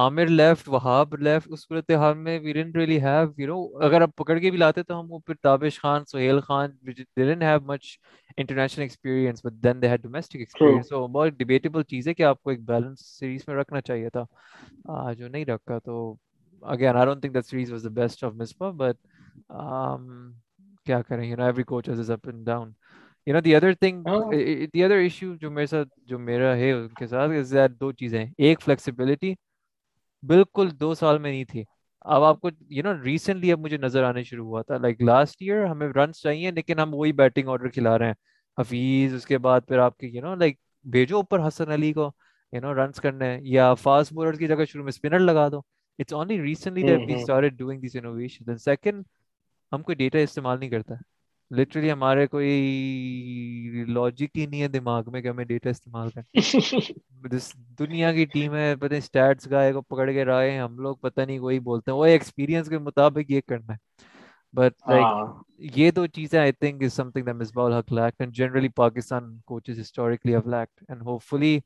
عامر 0.00 0.26
لیفٹ 0.26 0.68
وہاب 0.68 1.14
لیفٹ 1.14 1.48
اس 1.50 1.60
صورت 1.60 1.90
حال 1.90 2.14
میں 2.18 2.38
we 2.40 2.52
didn't 2.52 2.76
really 2.76 3.00
have 3.00 3.26
you 3.38 3.46
know 3.46 3.84
اگر 3.84 4.00
آپ 4.00 4.14
پکڑ 4.16 4.38
کے 4.38 4.50
بھی 4.50 4.58
لاتے 4.58 4.82
تو 4.82 4.98
ہم 5.00 5.12
وہ 5.12 5.18
پھر 5.26 5.34
Tabish 5.34 5.80
Khan 5.80 6.04
Sohail 6.04 6.40
Khan 6.40 6.70
didn't 7.16 7.42
have 7.42 7.60
much 7.60 7.86
international 8.36 8.82
experience 8.82 9.44
but 9.44 9.52
then 9.64 9.82
they 9.82 9.88
had 9.88 10.02
domestic 10.02 10.36
experience 10.36 10.88
so 10.88 11.06
بہت 11.08 11.32
ڈیبیٹیبل 11.32 11.82
چیز 11.82 12.08
ہے 12.08 12.14
کہ 12.14 12.22
آپ 12.22 12.42
کو 12.42 12.50
ایک 12.50 12.64
بیلنس 12.64 13.06
سیریز 13.18 13.44
میں 13.48 13.56
رکھنا 13.56 13.80
چاہیے 13.80 14.10
تھا 14.10 15.12
جو 15.12 15.28
نہیں 15.28 15.44
رکھا 15.44 15.78
تو 15.78 16.14
again 16.62 16.96
I 16.96 17.06
don't 17.06 17.20
think 17.20 17.34
that 17.34 17.46
series 17.46 17.72
was 17.72 17.84
the 17.84 17.90
best 17.92 18.24
of 18.24 18.32
Misbah 18.34 18.70
but 18.70 18.96
کیا 20.86 21.02
کریں 21.02 21.24
you 21.24 21.36
know 21.36 21.44
every 21.44 21.62
coach 21.62 21.88
is 21.88 22.00
is 22.00 22.10
up 22.10 22.28
and 22.28 22.46
down 22.46 22.72
you 23.26 23.34
know 23.34 23.40
the 23.40 23.56
other 23.56 23.72
thing 23.72 24.04
the 24.72 24.84
other 24.84 24.96
issue 24.96 25.34
جو 25.34 25.50
میرے 25.50 25.66
ساتھ 25.66 25.88
جو 26.06 26.18
میرا 26.18 26.56
ہے 26.56 26.72
ان 26.72 26.88
کے 26.88 27.06
ساتھ 27.06 27.72
دو 27.80 27.92
چیزیں 27.92 28.24
ایک 28.38 28.62
فلیکسیبلٹی 28.62 29.34
بالکل 30.28 30.68
دو 30.80 30.94
سال 30.94 31.18
میں 31.18 31.30
نہیں 31.30 31.44
تھی 31.44 31.64
اب 32.00 32.22
آپ 32.22 32.40
کو 32.40 32.50
یو 32.68 32.82
نو 32.82 32.92
ریسنٹلی 33.04 33.52
اب 33.52 33.58
مجھے 33.58 33.76
نظر 33.76 34.04
آنے 34.04 34.22
شروع 34.22 34.46
ہوا 34.46 34.62
تھا 34.62 34.76
لائک 34.76 35.02
لاسٹ 35.02 35.36
ایئر 35.40 35.64
ہمیں 35.64 35.88
رنس 35.88 36.20
چاہیے 36.20 36.50
لیکن 36.50 36.78
ہم 36.78 36.94
وہی 36.94 37.12
بیٹنگ 37.12 37.48
آرڈر 37.48 37.68
کھلا 37.68 37.98
رہے 37.98 38.06
ہیں 38.06 38.14
حفیظ 38.58 39.14
اس 39.14 39.26
کے 39.26 39.38
بعد 39.38 39.60
پھر 39.68 39.78
آپ 39.78 39.98
کے 39.98 40.06
یو 40.06 40.22
نو 40.22 40.34
لائک 40.34 40.56
بھیجو 40.84 41.16
اوپر 41.16 41.48
حسن 41.48 41.70
علی 41.70 41.92
کو 41.92 42.10
یو 42.52 42.60
نو 42.60 42.74
رنس 42.74 43.00
کرنے 43.00 43.38
یا 43.42 43.74
فاسٹ 43.74 44.12
بولر 44.12 44.32
کی 44.32 44.46
جگہ 44.46 44.64
شروع 44.64 44.84
میں 44.84 44.90
اسپنر 44.90 45.18
لگا 45.18 45.48
دو 45.48 45.60
اٹس 45.98 46.12
اونلی 46.12 46.42
ریسنٹلی 46.42 46.90
ہم 49.72 49.82
کوئی 49.82 49.96
ڈیٹا 49.96 50.18
استعمال 50.18 50.58
نہیں 50.60 50.70
کرتا 50.70 50.94
لٹرلی 51.50 51.90
ہمارے 51.92 52.26
کوئی 52.26 53.84
لاجک 53.88 54.38
ہی 54.38 54.46
نہیں 54.46 54.62
ہے 54.62 54.68
دماغ 54.70 55.10
میں 55.12 55.20
کہ 55.22 55.28
ہمیں 55.28 55.44
ڈیٹا 55.44 55.70
استعمال 55.70 56.08
کریں 56.10 56.40
دنیا 57.78 58.12
کی 58.12 58.24
ٹیم 58.24 58.54
ہے 58.54 58.74
پتہ 58.76 58.94
اسٹیٹس 58.94 59.50
گائے 59.50 59.72
کو 59.72 59.82
پکڑ 59.82 60.10
کے 60.10 60.24
رہے 60.24 60.50
ہیں 60.50 60.58
ہم 60.58 60.78
لوگ 60.78 60.96
پتہ 60.96 61.20
نہیں 61.20 61.38
وہی 61.38 61.58
بولتے 61.60 61.90
ہیں 61.90 61.98
وہ 61.98 62.04
ایکسپیرینس 62.06 62.68
کے 62.68 62.78
مطابق 62.80 63.30
یہ 63.30 63.40
کرنا 63.48 63.72
ہے 63.72 64.12
بٹ 64.54 64.88
لائک 64.88 65.02
ہاں۔ 65.02 65.42
یہ 65.74 65.90
دو 65.90 66.06
چیزیں 66.08 66.38
I 66.40 66.52
think 66.52 66.82
is 66.82 66.92
some 66.92 67.10
thing 67.10 67.24
that 67.24 67.34
Misbah 67.34 67.64
ul Haq 67.64 67.92
lacked 67.92 68.20
and 68.20 68.34
generally 68.34 68.68
Pakistan 68.76 69.36
coaches 69.44 69.80
historically 69.80 70.34
have 70.34 70.50
lacked 70.50 70.84
and 70.88 71.02
hope 71.02 71.22
fully 71.22 71.58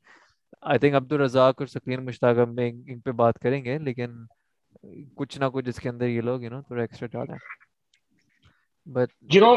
I 0.63 0.79
think 0.79 0.95
Abdul 0.95 1.13
Razzaq 1.13 1.61
اور 1.61 1.67
سکرین 1.67 2.05
مشتاق 2.05 2.39
ہم 2.39 2.55
ان 2.59 3.01
پہ 3.01 3.13
بات 3.15 3.39
کریں 3.39 3.65
گے 3.65 3.79
لیکن 3.81 4.17
کچھ 5.17 5.39
نہ 5.39 5.45
کچھ 5.45 5.69
اس 5.69 5.81
کے 5.81 5.89
اندر 5.89 6.09
یہ 6.09 6.21
لوگ 6.21 6.43
یو 6.43 6.51
نو 6.51 6.61
تھوڑا 6.63 6.83
ایکسٹرا 6.83 7.23
ہے 7.23 7.37
بٹ 8.89 9.35
یو 9.35 9.41
نو 9.41 9.55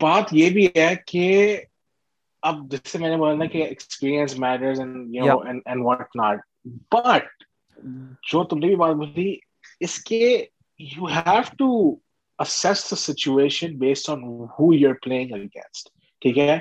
بات 0.00 0.32
یہ 0.32 0.50
بھی 0.50 0.66
ہے 0.76 0.94
کہ 1.06 1.24
اب 2.42 2.70
جس 2.70 2.90
سے 2.92 2.98
میں 2.98 3.10
نے 3.10 3.16
بولا 3.16 3.34
نا 3.34 3.44
کہ 3.44 3.62
experience 3.62 4.38
matters 4.38 4.80
and 4.80 5.14
you 5.14 5.26
know 5.26 5.38
and 5.38 5.84
what 5.84 6.16
not 6.16 6.40
but 6.92 7.42
جو 8.22 8.44
تم 8.44 8.58
نے 8.58 8.66
بھی 8.66 8.76
بات 8.76 8.94
بولی 8.96 9.34
اس 9.80 9.98
کے 10.04 10.24
you 10.80 11.06
have 11.06 11.42
to 11.58 11.70
assess 12.38 12.90
the 12.90 12.96
situation 12.96 13.76
based 13.78 14.10
on 14.10 14.22
who 14.58 14.72
you 14.74 14.88
are 14.88 14.94
playing 15.02 15.32
against 15.32 15.88
ٹھیک 16.22 16.38
ہے 16.38 16.54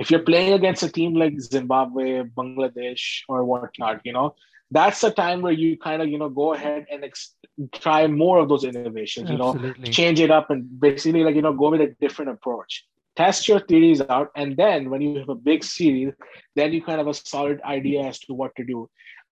if 0.00 0.12
you 0.12 0.18
are 0.18 0.24
playing 0.24 0.52
against 0.52 0.84
a 0.84 0.90
team 0.90 1.16
like 1.16 1.38
Zimbabwe 1.40 2.22
بنگلہ 2.34 2.66
دیش 2.74 3.24
اور 3.28 3.40
what 3.48 3.80
not 3.80 4.06
you 4.06 4.12
know 4.12 4.28
that's 4.70 5.00
the 5.00 5.10
time 5.10 5.40
where 5.40 5.52
you 5.52 5.78
kind 5.78 6.02
of 6.02 6.08
you 6.08 6.18
know 6.18 6.28
go 6.28 6.52
ahead 6.54 6.86
and 6.90 7.04
ex- 7.04 7.34
try 7.72 8.06
more 8.06 8.38
of 8.38 8.48
those 8.48 8.64
innovations 8.64 9.30
you 9.30 9.36
Absolutely. 9.36 9.84
know 9.84 9.90
change 9.90 10.20
it 10.20 10.30
up 10.30 10.50
and 10.50 10.80
basically 10.80 11.24
like 11.24 11.34
you 11.34 11.42
know 11.42 11.52
go 11.52 11.70
with 11.70 11.80
a 11.80 11.94
different 12.00 12.30
approach 12.30 12.84
test 13.16 13.48
your 13.48 13.60
theories 13.60 14.00
out 14.08 14.30
and 14.36 14.56
then 14.56 14.90
when 14.90 15.00
you 15.00 15.18
have 15.18 15.28
a 15.28 15.34
big 15.34 15.64
series 15.64 16.12
then 16.54 16.72
you 16.72 16.82
kind 16.82 17.00
of 17.00 17.06
have 17.06 17.14
a 17.14 17.18
solid 17.18 17.60
idea 17.62 18.02
as 18.02 18.18
to 18.18 18.34
what 18.34 18.54
to 18.56 18.64
do 18.64 18.88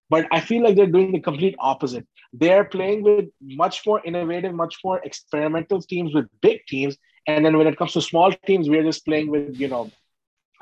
but 0.09 0.25
i 0.31 0.39
feel 0.39 0.63
like 0.63 0.75
they're 0.75 0.95
doing 0.97 1.11
the 1.11 1.19
complete 1.19 1.55
opposite 1.59 2.05
they're 2.33 2.65
playing 2.65 3.03
with 3.03 3.25
much 3.41 3.85
more 3.85 4.01
innovative 4.03 4.53
much 4.53 4.77
more 4.83 4.99
experimental 5.03 5.81
teams 5.81 6.13
with 6.13 6.25
big 6.41 6.59
teams 6.67 6.97
and 7.27 7.45
then 7.45 7.57
when 7.57 7.67
it 7.67 7.77
comes 7.77 7.93
to 7.93 8.01
small 8.01 8.31
teams 8.45 8.69
we're 8.69 8.83
just 8.83 9.05
playing 9.05 9.29
with 9.29 9.55
you 9.59 9.67
know 9.67 9.89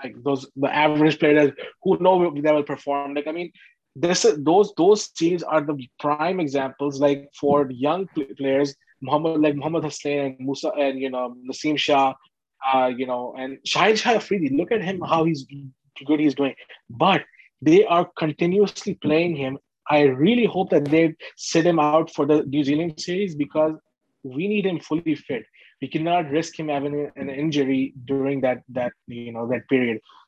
like 0.04 0.16
those 0.24 0.46
the 0.58 0.74
average 0.76 1.20
players 1.20 1.52
who 1.82 1.98
know 2.00 2.32
that 2.42 2.54
will 2.54 2.64
perform 2.64 3.14
like 3.14 3.28
i 3.28 3.32
mean 3.32 3.52
Muhammad 3.96 4.80
حسینگ 9.86 11.76
really 20.20 20.46
hope 20.46 20.76
set 21.38 21.66
them 21.66 21.80
out 21.80 22.10
forward 22.10 22.32
we 24.24 24.48
need 24.48 26.34
رسکری 26.34 27.90
ڈیور 27.96 28.32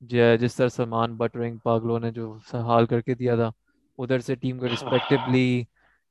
جی، 0.02 0.18
جس 0.40 0.54
طرح 0.56 0.68
سلمان 0.68 1.14
بٹرنگ 1.16 1.56
پاگلو 1.58 1.98
نے 1.98 2.10
جو 2.10 2.32
حال 2.64 2.86
کر 2.86 3.00
کے 3.00 3.14
دیا 3.14 3.34
تھا 3.36 3.50
ادھر 3.98 4.18
سے 4.20 4.34
ٹیم 4.34 4.58
کو 4.58 4.68
respectively 4.68 5.64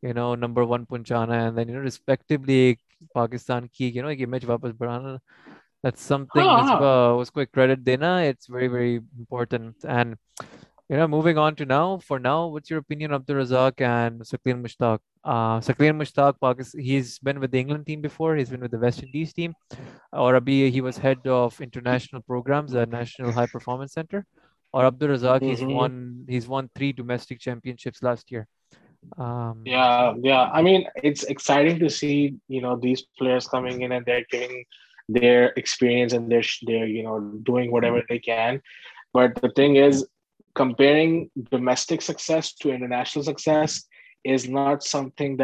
you 0.04 0.14
know 0.14 0.34
number 0.36 0.62
one 0.62 0.86
پہنچانا 0.86 1.36
ہے 1.36 1.44
and 1.44 1.58
then 1.58 1.70
you 1.70 1.76
know 1.76 1.84
respectively 1.84 2.54
ایک 2.54 2.80
پاکستان 3.14 3.68
کی 3.68 3.92
یو 3.96 4.04
نو 4.04 4.08
ایک 4.08 4.22
امیج 4.22 4.46
واپس 4.46 4.72
بڑھانا 4.78 5.16
دیٹس 5.84 6.02
سم 6.02 6.26
تھنگ 6.26 6.50
اس 7.20 7.32
کو 7.32 7.40
ایک 7.40 7.52
کریڈٹ 7.52 7.86
دینا 7.86 8.18
it's 8.20 8.50
very 8.50 8.68
very 8.68 8.96
important 8.98 9.86
and 9.86 10.16
you 10.90 10.96
know, 10.96 11.08
moving 11.08 11.38
on 11.38 11.56
to 11.56 11.66
now, 11.66 11.98
for 11.98 12.18
now, 12.18 12.48
what's 12.48 12.70
your 12.70 12.80
opinion 12.80 13.12
of 13.12 13.26
the 13.26 13.34
Razak 13.34 13.82
and 13.82 14.22
Sakleen 14.22 14.62
Mushtaq? 14.62 15.00
Uh, 15.24 15.60
Sakleen 15.60 15.98
Mushtaq, 16.02 16.80
he's 16.80 17.20
been 17.20 17.42
with 17.42 17.52
the 17.52 17.60
England 17.60 17.86
team 17.86 18.00
before. 18.00 18.38
He's 18.38 18.50
been 18.50 18.62
with 18.62 18.72
the 18.72 18.80
West 18.80 19.04
Indies 19.04 19.34
team. 19.34 19.54
Or 20.14 20.40
Abhi, 20.40 20.72
he 20.72 20.80
was 20.80 20.98
head 20.98 21.20
of 21.28 21.60
international 21.60 22.22
programs 22.22 22.74
at 22.74 22.90
National 22.90 23.34
High 23.34 23.48
Performance 23.48 23.94
Center. 23.94 24.26
Or 24.72 24.86
Abdul 24.86 25.10
Razak, 25.10 25.42
mm-hmm. 25.42 25.50
he's 25.50 25.64
won 25.64 26.26
he's 26.30 26.48
won 26.48 26.70
three 26.76 26.94
domestic 26.94 27.40
championships 27.40 28.02
last 28.02 28.32
year. 28.32 28.48
Um, 29.18 29.64
yeah, 29.66 30.14
yeah. 30.22 30.50
I 30.54 30.62
mean, 30.62 30.88
it's 31.04 31.24
exciting 31.24 31.80
to 31.80 31.90
see 31.90 32.36
you 32.48 32.62
know 32.62 32.78
these 32.78 33.04
players 33.18 33.48
coming 33.48 33.82
in 33.82 33.92
and 33.92 34.06
they're 34.06 34.26
giving 34.30 34.66
their 35.10 35.54
experience 35.58 36.14
and 36.14 36.32
they're 36.32 36.44
they're 36.64 36.88
you 36.88 37.04
know 37.04 37.20
doing 37.44 37.72
whatever 37.72 38.04
they 38.08 38.20
can. 38.20 38.62
But 39.14 39.36
the 39.42 39.50
thing 39.56 39.78
is, 39.78 40.06
six 41.76 43.84
is 44.26 44.50
not 44.50 44.82
something 44.82 45.36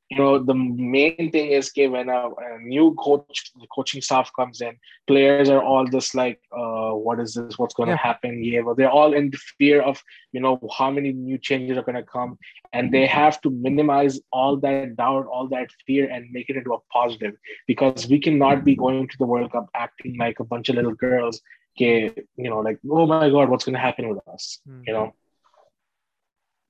you 0.11 0.17
know 0.17 0.37
the 0.37 0.53
main 0.53 1.31
thing 1.31 1.51
is 1.51 1.71
that 1.71 1.87
when 1.87 2.09
a, 2.09 2.29
a 2.29 2.59
new 2.61 2.93
coach 2.95 3.51
the 3.61 3.67
coaching 3.73 4.01
staff 4.01 4.29
comes 4.37 4.59
in 4.59 4.77
players 5.07 5.49
are 5.49 5.63
all 5.63 5.85
just 5.85 6.13
like 6.13 6.39
uh, 6.51 6.91
what 6.91 7.19
is 7.19 7.33
this 7.33 7.57
what's 7.57 7.73
going 7.73 7.87
to 7.87 7.93
yeah. 7.93 8.07
happen 8.09 8.43
yeah 8.43 8.59
well, 8.59 8.75
they're 8.75 8.97
all 8.99 9.13
in 9.13 9.29
the 9.29 9.37
fear 9.57 9.81
of 9.81 10.03
you 10.33 10.41
know 10.41 10.59
how 10.77 10.91
many 10.91 11.13
new 11.13 11.37
changes 11.37 11.77
are 11.77 11.87
going 11.89 11.95
to 11.95 12.03
come 12.03 12.37
and 12.73 12.93
they 12.93 13.05
have 13.05 13.39
to 13.39 13.49
minimize 13.49 14.19
all 14.33 14.57
that 14.57 14.97
doubt 14.97 15.25
all 15.27 15.47
that 15.47 15.69
fear 15.87 16.09
and 16.09 16.29
make 16.31 16.49
it 16.49 16.57
into 16.57 16.73
a 16.73 16.79
positive 16.91 17.33
because 17.65 18.07
we 18.07 18.19
cannot 18.19 18.65
be 18.65 18.75
going 18.75 19.07
to 19.07 19.17
the 19.17 19.25
world 19.25 19.51
cup 19.53 19.69
acting 19.75 20.17
like 20.17 20.41
a 20.41 20.43
bunch 20.43 20.67
of 20.67 20.75
little 20.75 20.95
girls 20.95 21.41
okay 21.77 22.11
you 22.35 22.49
know 22.49 22.59
like 22.59 22.77
oh 22.89 23.05
my 23.05 23.29
god 23.29 23.47
what's 23.47 23.63
going 23.63 23.79
to 23.81 23.87
happen 23.87 24.09
with 24.09 24.19
us 24.27 24.59
mm-hmm. 24.67 24.83
you 24.87 24.93
know 24.93 25.13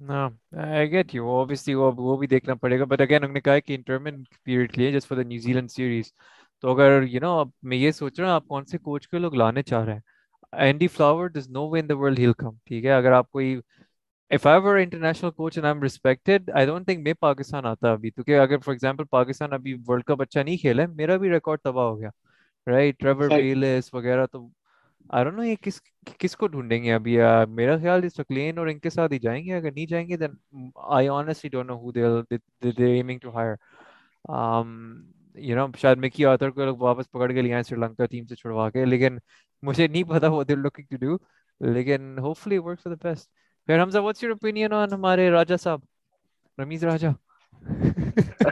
وہ 0.02 1.92
وہ 1.98 2.18
بھی 2.18 2.28
دیکھنا 2.28 2.56
پڑے 2.56 2.80
گا 2.80 2.86
but 2.86 3.02
again 3.02 3.34
نے 3.34 3.42
کہا 3.42 3.60
کہ 3.60 3.78
period 4.44 4.78
لیے 4.78 4.92
just 4.92 5.08
for 5.08 5.18
the 5.18 5.24
New 5.24 5.54
Zealand 5.54 5.72
series 5.72 6.14
تو 6.62 6.72
اگر 6.72 7.02
یو 7.04 7.20
نو 7.22 7.44
میں 7.64 7.78
یہ 7.78 7.92
سوچ 7.92 8.20
رہا 8.20 8.28
ہوں 8.28 8.36
آپ 8.36 8.48
کون 8.48 8.66
سے 8.66 8.78
کوچ 8.78 9.08
کو 9.08 9.18
اگر 12.98 13.12
آپ 13.12 13.32
کوئی 13.32 13.60
if 14.32 14.48
I 14.48 14.54
I 14.54 14.62
I 14.62 14.72
were 14.72 14.78
international 14.78 15.32
coach 15.32 15.58
and 15.58 15.66
M 15.66 15.82
respected 15.82 16.50
don't 16.66 16.86
think 16.86 17.04
میں 17.04 17.14
پاکستان 17.14 17.66
آتا 17.66 17.92
ابھی 17.92 17.94
ابھی 17.94 18.10
کیونکہ 18.10 18.40
اگر 18.40 18.58
for 18.58 18.74
example 18.74 19.04
Pakistan 19.04 19.54
world 19.88 20.04
cup 20.04 20.22
اچھا 20.22 20.44
نہیں 20.44 20.58
کھیلا 20.58 20.84
ہے 20.84 20.88
میرا 20.88 21.18
بھی 21.18 21.30
ریکارڈ 21.30 21.60
تباہ 21.60 21.86
ہو 21.86 22.00
گیا 22.00 22.10
رائٹ 22.68 23.06
وغیرہ 23.94 24.26
تو 24.26 24.48
آئی 25.10 25.24
ڈون 25.24 25.36
نو 25.36 25.44
یہ 25.44 25.56
کس 25.62 25.82
کس 26.20 26.36
کو 26.36 26.48
ڈھونڈیں 26.48 26.84
گے 26.84 26.94
ابھی 26.94 27.18
میرا 27.50 27.78
خیال 27.78 28.04
اس 28.04 28.20
مکلین 28.20 28.58
اور 28.58 28.68
ان 28.68 28.80
کے 28.80 28.90
ساتھ 28.90 29.14
ہی 29.14 29.20
جائیں 29.20 29.44
گے 29.46 29.54
اگر 29.54 29.72
نہیں 29.72 29.86
جائیں 29.86 30.08
گے 30.08 30.18
then 30.18 30.70
I 30.90 31.10
honestly 31.10 31.50
don't 31.50 31.70
know 31.70 31.78
who 31.78 31.92
they'll 31.92 32.22
they 32.78 32.92
aiming 32.92 33.20
to 33.20 33.36
hire 33.36 33.54
you 35.38 35.56
know 35.56 35.68
شاید 35.78 35.98
مکی 35.98 36.26
آتھر 36.26 36.50
کو 36.50 36.66
لوگ 36.66 36.78
واپس 36.78 37.12
پکڑ 37.12 37.32
کے 37.32 37.54
آئیں 37.54 37.64
سری 37.64 37.80
لنکا 37.80 38.06
ٹیم 38.06 38.26
سے 38.26 38.36
چھڑوا 38.36 38.70
کے 38.70 38.86
لیکن 38.86 39.18
مجھے 39.64 39.88
نہیں 39.88 40.04
پتا 40.04 40.28
وہ 40.28 40.44
دل 40.44 40.60
لوکنگ 40.60 40.86
ٹو 40.90 40.98
ڈو 40.98 41.18
لیکن 41.62 42.18
hope 42.20 42.38
fully 42.38 42.58
work 42.58 42.82
for 42.82 42.94
the 42.94 43.08
best 43.08 43.30
پھر 43.68 43.80
ہم 43.80 43.90
سب 43.90 44.04
واٹس 44.04 44.24
یور 44.24 44.32
اوپینین 44.32 44.74
آن 44.74 44.94
ہمارے 44.94 45.30
راجا 45.30 45.58
صاحب 45.58 45.80
رمیز 46.58 46.84
راجا 46.84 47.12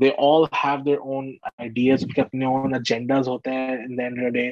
دے 0.00 0.10
all 0.18 0.44
have 0.54 0.82
their 0.84 0.98
own 0.98 1.32
ideas 1.58 2.04
ان 2.04 2.12
کے 2.12 2.20
اپنے 2.20 2.44
اون 2.44 2.74
ایجنڈاز 2.74 3.28
ہوتے 3.28 3.50
ہیں 3.50 3.76
in 3.76 3.96
the 3.96 4.28
day 4.28 4.46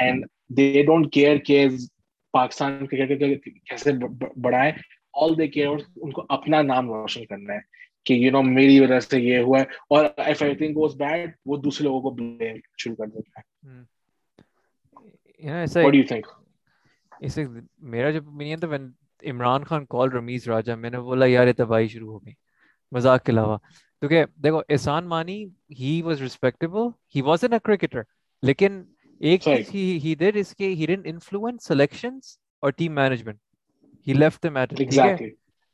and 0.00 0.24
they 0.56 0.82
don't 0.82 1.12
care 1.12 1.36
کہ 1.36 1.66
پاکستان 2.34 2.86
کرکٹ 2.86 3.44
کیسے 3.68 3.92
بڑھائے 4.36 4.72
آل 5.14 5.38
دے 5.38 5.46
کیئر 5.48 5.68
ان 5.96 6.10
کو 6.10 6.26
اپنا 6.28 6.62
نام 6.62 6.90
روشن 6.90 7.24
کرنا 7.24 7.54
ہے 7.54 7.60
کہ 8.06 8.14
یو 8.14 8.30
نو 8.30 8.42
میری 8.42 8.78
وجہ 8.80 9.00
سے 9.00 9.20
یہ 9.20 9.38
ہوا 9.38 9.58
ہے 9.58 9.64
اور 9.90 10.04
if 10.04 10.42
every 10.42 10.54
thing 10.54 10.74
goes 10.74 10.96
bad 10.96 11.30
وہ 11.46 11.56
دوسرے 11.56 11.84
لوگوں 11.84 12.00
کو 12.00 12.10
بلیم 12.10 12.56
شروع 12.78 12.94
کر 12.96 13.06
دیتا 13.06 13.40
ہے 13.40 13.80
واٹ 15.76 15.92
ڈو 15.92 15.98
یو 15.98 16.06
تھنک 16.08 16.26
اس 17.20 17.38
میرا 17.78 18.10
جو 18.10 18.20
اوپینین 18.24 18.58
تھا 18.58 18.66
عمران 19.22 19.64
خان 19.64 19.84
کال 19.86 20.10
رمیز 20.12 20.48
راجہ 20.48 20.72
میں 20.72 20.90
نے 20.90 20.98
بولا 21.00 21.26
یار 21.26 21.46
یہ 21.46 21.52
تباہی 21.52 21.88
شروع 21.88 22.12
ہو 22.12 22.18
گئی 22.18 22.32
مذاق 22.92 23.24
کے 23.24 23.32
علاوہ 23.32 23.56
کیونکہ 24.02 24.24
دیکھو 24.36 24.60
Ehsan 24.68 25.08
Mani 25.08 25.44
he 25.78 26.00
was 26.02 26.22
respectable 26.22 26.88
he 27.14 27.22
was 27.22 27.38
an 27.42 27.52
a 27.52 27.58
cricketer 27.58 28.02
لیکن 28.42 28.82
ایک 29.20 29.42
چیز 29.42 29.70
ہی 29.74 29.98
ہی 30.04 30.14
اس 30.40 30.54
کے 30.56 30.68
ہی 30.68 30.86
ڈنٹ 30.86 31.06
انفلوئنس 31.06 31.64
سلیکشنز 31.64 32.36
اور 32.62 32.70
team 32.70 32.94
management 32.94 33.38
he 34.06 34.12
left 34.12 34.42
the 34.42 34.48
matter 34.48 34.76
ٹھیک 34.76 34.98
ہے 34.98 35.28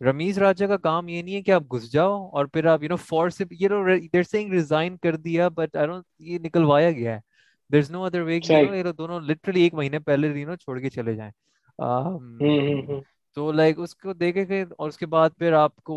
رمیز 0.01 0.39
راجہ 0.39 0.67
کا 0.67 0.77
کام 0.77 1.09
یہ 1.09 1.23
نہیں 1.23 1.35
ہے 1.35 1.43
کہ 1.43 1.51
آپ 1.51 1.73
گھس 1.73 1.91
جاؤ 1.93 2.29
اور 2.29 2.47
پھر 2.47 2.65
آپ 2.65 2.83
یو 2.83 2.89
نو 2.89 2.97
فور 2.97 3.29
سے 3.29 3.45
یو 3.51 3.69
نو 3.69 3.97
دیر 4.13 4.23
سینگ 4.23 4.53
ریزائن 4.53 4.97
کر 4.97 5.17
دیا 5.17 5.49
بٹ 5.49 5.77
آئی 5.77 5.87
ڈونٹ 5.87 6.05
یہ 6.21 6.39
نکلوایا 6.39 6.91
گیا 6.91 7.15
ہے 7.15 7.21
دیر 7.71 7.79
از 7.79 7.91
نو 7.91 8.05
ادر 8.05 8.21
وے 8.21 8.41
کہ 8.41 8.83
دونوں 8.99 9.21
لٹرلی 9.21 9.63
ایک 9.63 9.75
مہینے 9.75 9.99
پہلے 9.99 10.39
یو 10.41 10.49
نو 10.49 10.57
چھوڑ 10.57 10.79
کے 10.79 10.91
چلے 10.91 11.15
جائیں 11.15 11.31
تو 13.37 13.51
لائک 13.53 13.81
اس 13.81 13.95
کو 13.97 14.13
دیکھے 14.13 14.49
گئے 14.49 14.65
اور 14.79 14.89
اس 14.89 14.97
کے 14.99 15.07
بعد 15.07 15.31
پھر 15.39 15.53
آپ 15.53 15.77
کو 15.83 15.97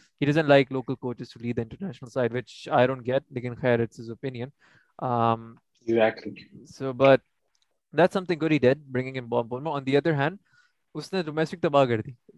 he 0.21 0.27
doesn't 0.27 0.47
like 0.47 0.69
local 0.69 0.95
coaches 0.95 1.29
to 1.31 1.39
lead 1.39 1.55
the 1.55 1.63
international 1.63 2.11
side, 2.11 2.31
which 2.31 2.67
I 2.71 2.85
don't 2.85 3.03
get. 3.03 3.23
Again, 3.35 3.57
it's 3.63 3.97
his 3.97 4.09
opinion. 4.09 4.51
Um, 4.99 5.57
exactly. 5.87 6.45
So, 6.65 6.93
but 6.93 7.21
that's 7.91 8.13
something 8.13 8.37
good 8.37 8.51
he 8.51 8.59
did, 8.59 8.85
bringing 8.85 9.15
in 9.15 9.25
Bob 9.25 9.49
Bonmo. 9.49 9.71
On 9.71 9.83
the 9.83 9.97
other 9.97 10.13
hand, 10.13 10.37
usne 10.95 11.25
domestic 11.25 11.59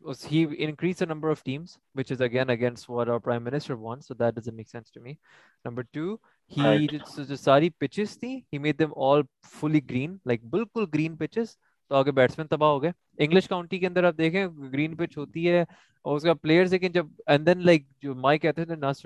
was 0.02 0.24
he 0.24 0.44
increased 0.44 1.00
the 1.00 1.06
number 1.06 1.30
of 1.30 1.44
teams, 1.44 1.78
which 1.92 2.10
is 2.10 2.22
again 2.22 2.50
against 2.52 2.88
what 2.88 3.10
our 3.10 3.20
prime 3.20 3.44
minister 3.44 3.76
wants. 3.76 4.08
So 4.08 4.14
that 4.14 4.36
doesn't 4.36 4.56
make 4.56 4.70
sense 4.70 4.90
to 4.92 5.02
me. 5.02 5.20
Number 5.66 5.86
two, 5.92 6.22
he 6.48 6.64
right. 6.64 6.90
did 6.90 7.06
so 7.06 7.26
the 7.26 7.36
sari 7.36 7.70
pitches, 7.70 8.16
thi, 8.16 8.46
he 8.50 8.60
made 8.60 8.78
them 8.78 8.94
all 8.96 9.24
fully 9.44 9.82
green, 9.82 10.22
like 10.24 10.42
bulkul 10.42 10.90
green 10.90 11.18
pitches. 11.18 11.58
تو 11.94 11.98
آگے 11.98 12.12
تباہ 12.48 12.70
ہو 12.70 12.82
گئے 12.82 12.92
English 13.18 13.48
county 13.48 13.80
کے 13.80 13.88
اندر 13.88 14.04
آپ 14.04 14.18
دیکھیں 14.18 14.46
green 14.74 14.96
pitch 14.96 15.18
ہوتی 15.18 15.50
ہے 15.50 15.62
اور 15.62 16.16
اس 16.16 16.24
کا 16.24 16.34
لیکن 16.70 16.92
جب 16.92 17.08
اینڈ 17.26 17.46
دین 17.46 17.66
لائک 17.66 17.84
جو 18.02 18.16
مائی 18.16 18.40
کہتے 18.40 18.62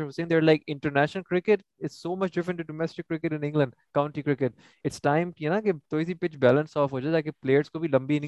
حسین 0.07 0.29
there 0.29 0.41
like 0.41 0.63
international 0.67 1.23
cricket 1.23 1.47
cricket 1.49 1.61
cricket 1.61 1.83
it's 1.83 2.01
so 2.01 2.15
much 2.15 2.35
different 2.35 2.61
England 3.43 3.73
county 3.93 4.21
time 5.01 5.31
نا 5.49 5.59
کہ 5.61 5.71
پچ 6.13 6.37
بیلنس 6.37 6.77
آف 6.77 6.93
ہو 6.93 6.99
جائے 6.99 7.13
تاکہ 7.13 7.31
کو 7.69 7.79
بھی 7.79 7.87
لمبی 7.87 8.19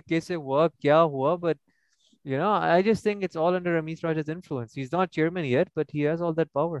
کیسے 0.08 0.36
کیا 0.80 1.02
ہوا 1.02 1.34
but 1.34 1.56
that 6.36 6.52
power 6.52 6.78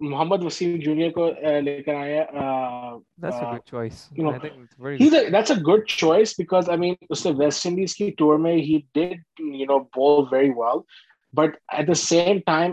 Muhammad 0.00 0.44
Wasim 0.44 0.78
junior 0.78 1.10
کو 1.10 1.28
لے 1.60 1.82
کر 1.82 1.94
آیا 1.94 2.24
نے 6.76 6.92
ویسٹ 7.38 7.66
انڈیز 7.66 7.94
کی 7.94 8.10
ٹور 8.10 8.38
میں 8.38 8.54
he 8.56 8.78
did 8.94 9.22
you 9.40 9.66
know 9.68 9.78
bowl 9.78 10.24
very 10.32 10.50
well 10.50 10.78
but 11.34 11.56
at 11.68 11.96
same 11.96 12.38
time 12.46 12.72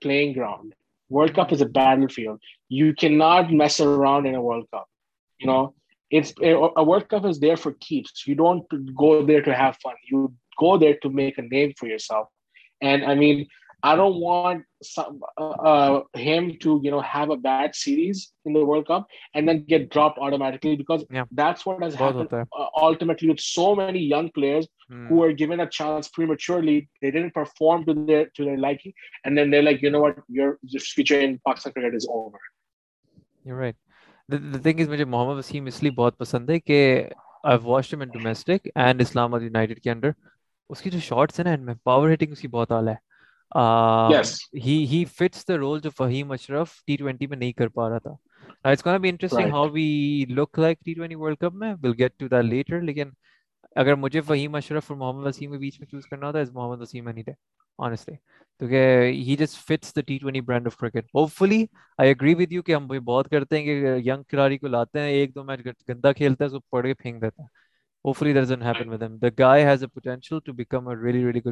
playing 0.00 0.32
ground 0.36 0.74
cup 1.34 1.52
is 1.52 1.62
a 1.62 2.22
you 2.70 2.92
can 2.98 3.18
not 3.18 3.52
miss 3.52 3.80
no 5.40 5.66
it's 6.10 6.32
a, 6.42 6.52
a 6.76 6.84
World 6.84 7.08
Cup 7.08 7.24
is 7.24 7.40
there 7.40 7.56
for 7.56 7.72
keeps. 7.80 8.26
You 8.26 8.34
don't 8.34 8.64
go 8.94 9.24
there 9.24 9.42
to 9.42 9.54
have 9.54 9.76
fun. 9.82 9.94
You 10.10 10.32
go 10.58 10.78
there 10.78 10.96
to 11.02 11.10
make 11.10 11.38
a 11.38 11.42
name 11.42 11.72
for 11.78 11.86
yourself. 11.86 12.28
And 12.80 13.04
I 13.04 13.14
mean, 13.14 13.46
I 13.82 13.94
don't 13.94 14.16
want 14.16 14.64
some, 14.82 15.20
uh, 15.38 16.00
him 16.14 16.56
to 16.60 16.80
you 16.82 16.90
know 16.90 17.00
have 17.00 17.30
a 17.30 17.36
bad 17.36 17.74
series 17.74 18.32
in 18.44 18.52
the 18.52 18.64
World 18.64 18.86
Cup 18.86 19.06
and 19.34 19.48
then 19.48 19.64
get 19.64 19.90
dropped 19.90 20.18
automatically 20.18 20.76
because 20.76 21.04
yeah. 21.10 21.24
that's 21.30 21.66
what 21.66 21.82
has 21.82 21.94
Both 21.96 22.30
happened 22.30 22.48
uh, 22.58 22.66
ultimately 22.76 23.28
with 23.28 23.40
so 23.40 23.74
many 23.76 24.00
young 24.00 24.30
players 24.30 24.66
mm. 24.90 25.08
who 25.08 25.22
are 25.22 25.32
given 25.32 25.60
a 25.60 25.68
chance 25.68 26.08
prematurely. 26.08 26.88
They 27.02 27.10
didn't 27.10 27.34
perform 27.34 27.84
to 27.86 27.94
their 27.94 28.26
to 28.36 28.44
their 28.44 28.58
liking, 28.58 28.92
and 29.24 29.36
then 29.36 29.50
they're 29.50 29.62
like, 29.62 29.82
you 29.82 29.90
know 29.90 30.00
what, 30.00 30.18
your, 30.28 30.58
your 30.62 30.80
future 30.80 31.20
in 31.20 31.40
Pakistan 31.46 31.72
cricket 31.72 31.94
is 31.94 32.08
over. 32.10 32.38
You're 33.44 33.56
right. 33.56 33.76
Muhammad 34.28 35.36
Wasim 35.36 35.66
اس 35.66 35.72
اس 35.72 35.74
اس 35.74 35.82
لیے 35.82 35.90
بہت 35.90 35.98
بہت 35.98 36.18
پسند 36.18 36.50
ہے 36.50 36.54
ہے 36.54 36.60
کہ 38.58 38.70
آئی 38.74 38.86
اینڈ 38.86 39.00
اسلام 39.00 39.34
آباد 39.34 39.42
یونائٹیڈ 39.42 39.80
کے 39.80 39.90
انڈر 39.90 40.10
کی 40.70 40.82
کی 40.82 40.90
جو 40.90 40.98
جو 41.00 41.40
ہیں 41.40 41.44
نا 41.44 41.64
میں 41.64 41.74
پاور 41.84 42.08
اعلیٰ 42.70 42.94
role 45.48 45.80
Faheem 45.96 46.32
Ashraf 46.32 46.72
T 46.86 46.96
twenty 46.96 47.26
میں 47.26 47.36
نہیں 47.36 47.52
کر 47.52 47.68
پا 47.68 47.88
رہا 47.88 47.98
تھا 47.98 48.14
لیکن 52.80 53.10
اگر 53.76 53.94
مجھے 53.94 54.20
فہیم 54.20 54.54
اشرف 54.54 54.90
اور 54.90 54.98
محمد 54.98 55.26
وسیم 55.26 55.52
کے 55.52 55.58
بیچ 55.58 55.80
میں 55.80 55.86
چوز 55.86 56.06
کرنا 56.06 56.26
ہوتا 56.26 56.38
ہے 56.38 56.44
آنےسٹلی 57.78 58.16
کیونکہ 58.60 59.02
he 59.26 59.36
fits 59.58 59.94
the 59.96 60.00
T 60.00 60.18
twenty 60.18 60.40
brand 60.40 60.66
of 60.66 60.76
cricket 60.76 61.04
hope 61.14 61.30
fully 61.32 61.64
I 61.98 62.10
agree 62.10 62.34
with 62.34 62.52
you 62.52 62.62
کہ 62.62 62.72
کہ 62.72 62.74
ہم 62.74 62.86
بہت 62.86 63.28
کرتے 63.30 63.58
ہیں 63.58 63.98
ہیں 63.98 64.22
کھلاڑی 64.22 64.58
کو 64.58 64.66
لاتے 64.66 65.00
ایک 65.00 65.34
دو 65.34 65.44
میچ 65.44 65.60
گندا 65.88 66.12
کھیلتا 66.12 66.44
ہے 66.44 66.50
ہے 66.50 66.82
کے 66.82 66.94
پھینک 66.94 67.22
دیتا 67.22 67.42
دا 69.22 69.28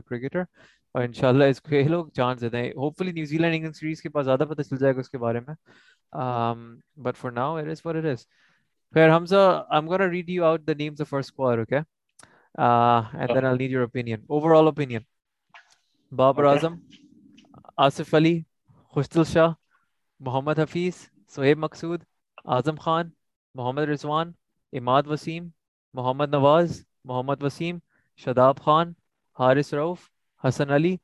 کرکٹر 0.02 0.42
اور 0.94 1.04
بابر 16.16 16.44
اعظم 16.44 16.74
آصف 17.76 18.14
علی 18.14 18.40
خوشتل 18.88 19.24
شاہ 19.24 19.52
محمد 20.20 20.58
حفیظ 20.58 20.96
سہیب 21.28 21.58
مقصود 21.58 22.02
اعظم 22.44 22.74
خان 22.74 23.10
محمد 23.54 23.82
رضوان 23.82 24.32
اماد 24.72 25.02
وسیم 25.06 25.48
محمد 25.94 26.28
نواز 26.28 26.84
محمد 27.04 27.42
وسیم 27.42 27.78
شداب 28.16 28.58
خان 28.58 28.92
حارث 29.38 29.74
روف 29.74 30.08
حسن 30.44 30.70
علی 30.70 30.96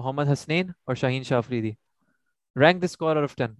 محمد 0.00 0.32
حسنین 0.32 0.70
اور 0.84 0.94
Shaheen 0.94 1.22
Shah 1.22 1.40
Afridi 1.40 1.72
rank 2.56 2.82
this 2.82 2.90
score 2.90 3.16
of 3.16 3.36
ten 3.36 3.54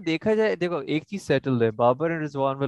دیکھا 0.00 0.35
جائے 0.35 0.57
دیکھو 0.57 0.77
ایک 0.77 1.07
چیز 1.07 1.23
سیٹل 1.23 1.63
ہے 1.63 1.71
بابر 1.71 2.11
اینڈ 2.11 2.23
رضوان 2.23 2.59
میں 2.59 2.67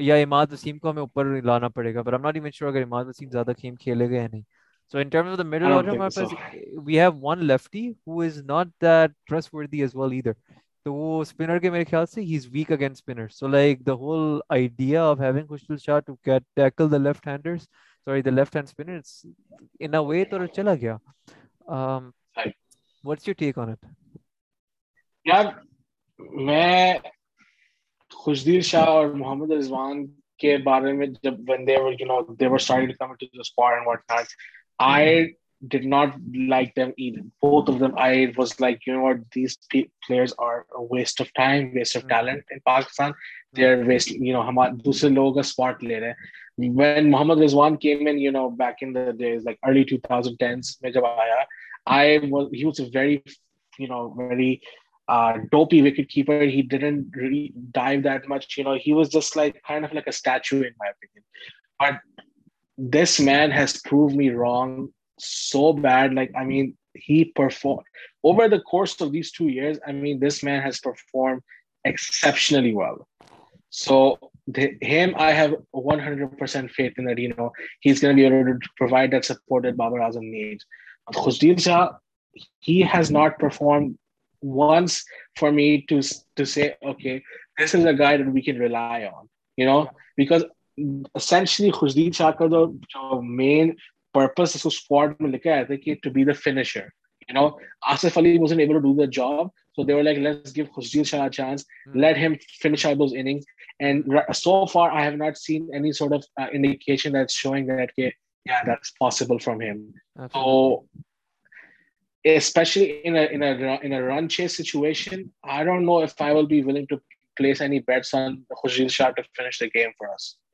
یا 0.00 0.14
اماد 0.14 0.46
وسیم 0.52 0.78
کو 0.78 0.90
ہمیں 0.90 1.00
اوپر 1.00 1.24
لانا 1.24 1.68
پڑے 1.68 1.94
گا 1.94 2.02
نہیں 4.32 4.42
So 4.88 4.98
in 4.98 5.10
terms 5.10 5.30
of 5.30 5.38
the 5.38 5.44
middle 5.44 5.72
order 5.72 6.10
so. 6.10 6.30
we 6.76 6.96
have 6.96 7.16
one 7.16 7.46
lefty 7.46 7.96
who 8.04 8.20
is 8.20 8.42
not 8.44 8.68
that 8.80 9.12
trustworthy 9.28 9.82
as 9.82 9.94
well 9.94 10.12
either. 10.12 10.36
The 10.84 11.24
spinner 11.24 11.58
game 11.58 11.74
he's 12.14 12.50
weak 12.50 12.70
against 12.70 12.98
spinners. 12.98 13.36
So 13.36 13.46
like 13.46 13.84
the 13.84 13.96
whole 13.96 14.42
idea 14.50 15.02
of 15.02 15.18
having 15.18 15.46
Kushal 15.46 15.82
Shah 15.82 16.00
to 16.00 16.18
get 16.24 16.42
tackle 16.54 16.88
the 16.88 16.98
left 16.98 17.24
handers, 17.24 17.66
sorry, 18.04 18.20
the 18.20 18.30
left 18.30 18.52
hand 18.52 18.68
spinner, 18.68 18.96
it's 18.96 19.24
in 19.80 19.94
a 19.94 20.02
way 20.02 20.24
to 20.26 20.36
chala 20.48 20.78
gaya. 20.78 20.98
Um 21.66 22.12
Hi. 22.36 22.54
what's 23.02 23.26
your 23.26 23.34
take 23.34 23.56
on 23.56 23.70
it? 23.70 23.78
Yeah. 25.24 25.54
میں 26.18 26.98
خوشدیر 28.24 28.60
شاہ 28.60 28.84
اور 28.88 29.06
محمد 29.06 29.50
رضوان 29.50 30.06
کے 30.38 30.56
بارے 30.64 30.92
میں 30.92 31.06
جب 31.06 31.50
when 31.50 31.64
they 31.68 31.76
were 31.84 31.92
you 32.02 32.06
know 32.10 32.18
they 32.38 32.48
were 32.48 32.60
starting 32.66 32.88
to 32.88 32.96
come 32.98 33.10
into 33.14 33.26
the 33.32 33.44
squad 33.44 33.76
and 33.78 33.86
what 33.86 34.00
not 34.12 34.34
دوسرے 34.80 35.80
محمد 47.00 47.38
رزوان 47.38 47.76
کی 47.76 47.94
ز 62.78 63.82
prove 63.82 64.08
me 64.08 64.30
wrong 64.30 64.86
so 65.18 65.72
bad 65.72 66.12
like 66.12 66.30
I 66.36 66.46
mean 66.46 66.72
him 67.10 67.40
over 68.22 68.48
the 68.48 68.56
course 68.56 69.02
of 69.02 69.12
these 69.12 69.32
two 69.32 69.46
years 69.46 69.78
I 69.86 69.96
mean 69.96 70.22
this 70.22 70.44
man 70.44 70.60
has 70.60 70.82
perform 70.82 71.38
ایک 71.84 71.94
world 72.76 73.02
so 73.70 74.14
I 75.14 75.36
have 75.36 75.48
one 75.72 76.00
hundred 76.00 76.56
Babar 79.76 79.98
Azam 79.98 80.24
needs 80.24 80.66
Hasnain 81.28 81.56
Shah 81.56 81.86
has 82.94 83.10
not 83.10 83.40
perform 83.40 83.92
once 84.42 85.02
for 85.40 85.50
میسائڈ 85.50 86.82
essentially 91.14 92.12
Shah 92.12 92.30
کا 92.30 92.46
جو 92.46 93.22
main 93.22 93.70
purpose 94.12 94.40
اس 94.40 94.66
squad 94.66 95.14
میں 95.20 95.30
تھا 95.64 95.74
کہ 95.74 95.94
to 95.94 96.10
be 96.10 96.24
the 96.24 96.32
you 96.72 97.34
know 97.34 97.48
Asif 97.82 98.18
Ali 98.18 98.38
لکھے 98.38 98.54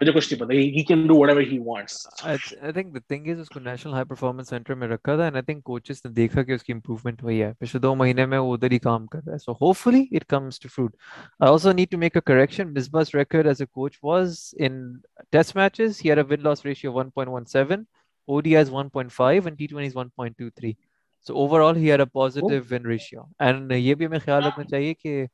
مجھے 0.00 0.12
کچھ 0.12 0.32
نہیں 0.32 0.40
پتا 0.40 0.52
he 0.52 0.68
he 0.70 0.82
can 0.84 1.06
do 1.06 1.14
ever 1.24 1.42
wants 1.60 2.06
I 2.24 2.72
think 2.72 2.94
the 2.94 3.00
thing 3.00 3.28
is 3.28 3.38
اس 3.40 3.48
کو 3.48 3.60
نیشنل 3.60 3.92
ہائی 3.92 4.04
پرفارمنس 4.04 4.48
سینٹر 4.48 4.74
میں 4.74 4.88
رکھا 4.88 5.14
تھا 5.16 5.22
and 5.22 5.34
I 5.34 5.40
I 5.40 5.44
think 5.44 5.62
coaches 5.64 6.00
نے 6.04 6.10
دیکھا 6.12 6.42
کہ 6.42 6.46
کہ 6.46 6.52
اس 6.52 6.62
کی 6.62 6.72
امپروومنٹ 6.72 7.22
ہوئی 7.22 7.40
ہے 7.42 7.46
ہے 7.46 7.52
پچھلے 7.54 7.80
دو 7.80 7.94
مہینے 7.94 8.26
میں 8.26 8.38
وہ 8.38 8.52
ادھر 8.54 8.70
ہی 8.70 8.74
ہی 8.74 8.78
کام 8.80 9.06
کر 9.06 9.20
رہا 9.26 9.38
so 9.38 9.52
hope 9.52 9.76
fully 9.76 10.02
it 10.10 10.24
comes 10.26 10.58
to 10.60 10.68
to 10.68 10.74
fruit 10.74 10.96
also 11.42 11.72
need 11.72 11.94
make 11.94 12.16
correction 12.24 12.74
record 13.14 13.46
as 13.46 13.62
coach 13.70 13.98
was 14.02 14.38
in 14.58 14.82
test 15.30 15.56
matches 15.56 16.00
had 16.04 16.18
win 16.30 16.42
loss 16.42 16.66
ratio 16.66 16.92
1.17 16.94 17.82
1.5 18.68 19.40
1.23 19.42 20.72
یہ 23.76 23.94
بھی 23.94 24.06
ہمیں 24.06 24.18
خیال 24.18 24.44
رکھنا 24.44 24.64
چاہیے 24.64 24.94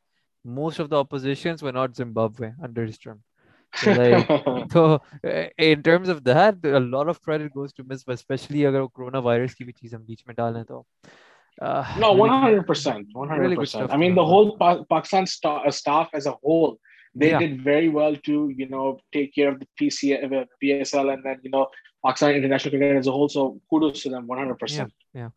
like 3.87 4.27
so 4.73 5.01
uh, 5.25 5.47
in 5.59 5.83
terms 5.83 6.09
of 6.09 6.23
that 6.25 6.57
a 6.65 6.81
lot 6.81 7.09
of 7.09 7.21
credit 7.23 7.53
goes 7.55 7.73
to 7.73 7.85
miss 7.85 8.05
especially 8.09 8.65
if 8.65 8.73
the 8.73 8.87
coronavirus 8.89 9.57
ki 9.57 9.65
bhi 9.69 9.75
cheez 9.81 9.93
hum 9.99 10.07
beech 10.09 10.25
mein 10.31 10.39
dal 10.41 10.57
rahe 10.59 10.67
to 10.73 10.81
uh, 11.61 11.85
no 12.05 12.15
100% 12.15 12.65
100% 13.15 13.39
really 13.45 13.67
stuff, 13.67 13.91
i 13.91 14.01
mean 14.05 14.15
the 14.15 14.25
whole 14.33 14.57
pa- 14.63 14.83
pakistan 14.95 15.27
sta- 15.27 15.77
staff 15.81 16.19
as 16.21 16.27
a 16.27 16.37
whole 16.43 16.75
they 17.15 17.31
yeah. 17.31 17.39
did 17.45 17.63
very 17.63 17.91
well 17.99 18.17
to 18.29 18.37
you 18.61 18.69
know 18.75 18.87
take 19.13 19.35
care 19.35 19.49
of 19.53 19.59
the 19.63 19.69
pc 19.81 20.13
uh, 20.17 20.45
psl 20.63 21.13
and 21.15 21.25
then 21.25 21.39
you 21.49 21.53
know 21.57 21.67
pakistan 22.07 22.35
international 22.41 22.73
cricket 22.77 22.97
as 23.05 23.07
a 23.07 23.17
whole 23.19 23.29
so 23.29 23.47
kudos 23.71 24.03
to 24.03 24.11
them 24.17 24.27
100% 24.27 24.79
yeah, 24.79 24.87
yeah. 25.23 25.31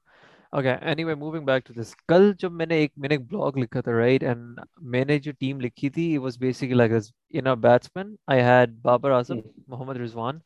okay 0.56 0.74
any 0.82 1.04
way 1.04 1.14
moving 1.16 1.46
back 1.46 1.66
to 1.66 1.74
this 1.74 1.96
کل 2.08 2.32
جب 2.40 2.52
میں 2.52 2.66
نے 2.66 2.76
ایک 2.76 2.92
میں 2.98 3.10
نے 3.10 3.16
ایک 3.16 3.24
blog 3.32 3.58
لکھا 3.58 3.82
تھا 3.82 3.92
رائٹ 3.92 4.24
اینڈ 4.24 4.60
میں 4.82 5.04
نے 5.06 5.18
جو 5.20 5.32
ٹیم 5.40 5.60
لکھی 5.60 5.90
تھی 5.90 6.18
was 6.18 6.38
basic 6.38 6.72
like 6.72 6.92
in 7.32 7.54
beats 7.62 7.90
main 7.96 8.16
I 8.28 8.42
had 8.42 8.78
Babar 8.82 9.12
Azam 9.12 9.40
Muhammad 9.68 9.98
Rizwan 9.98 10.40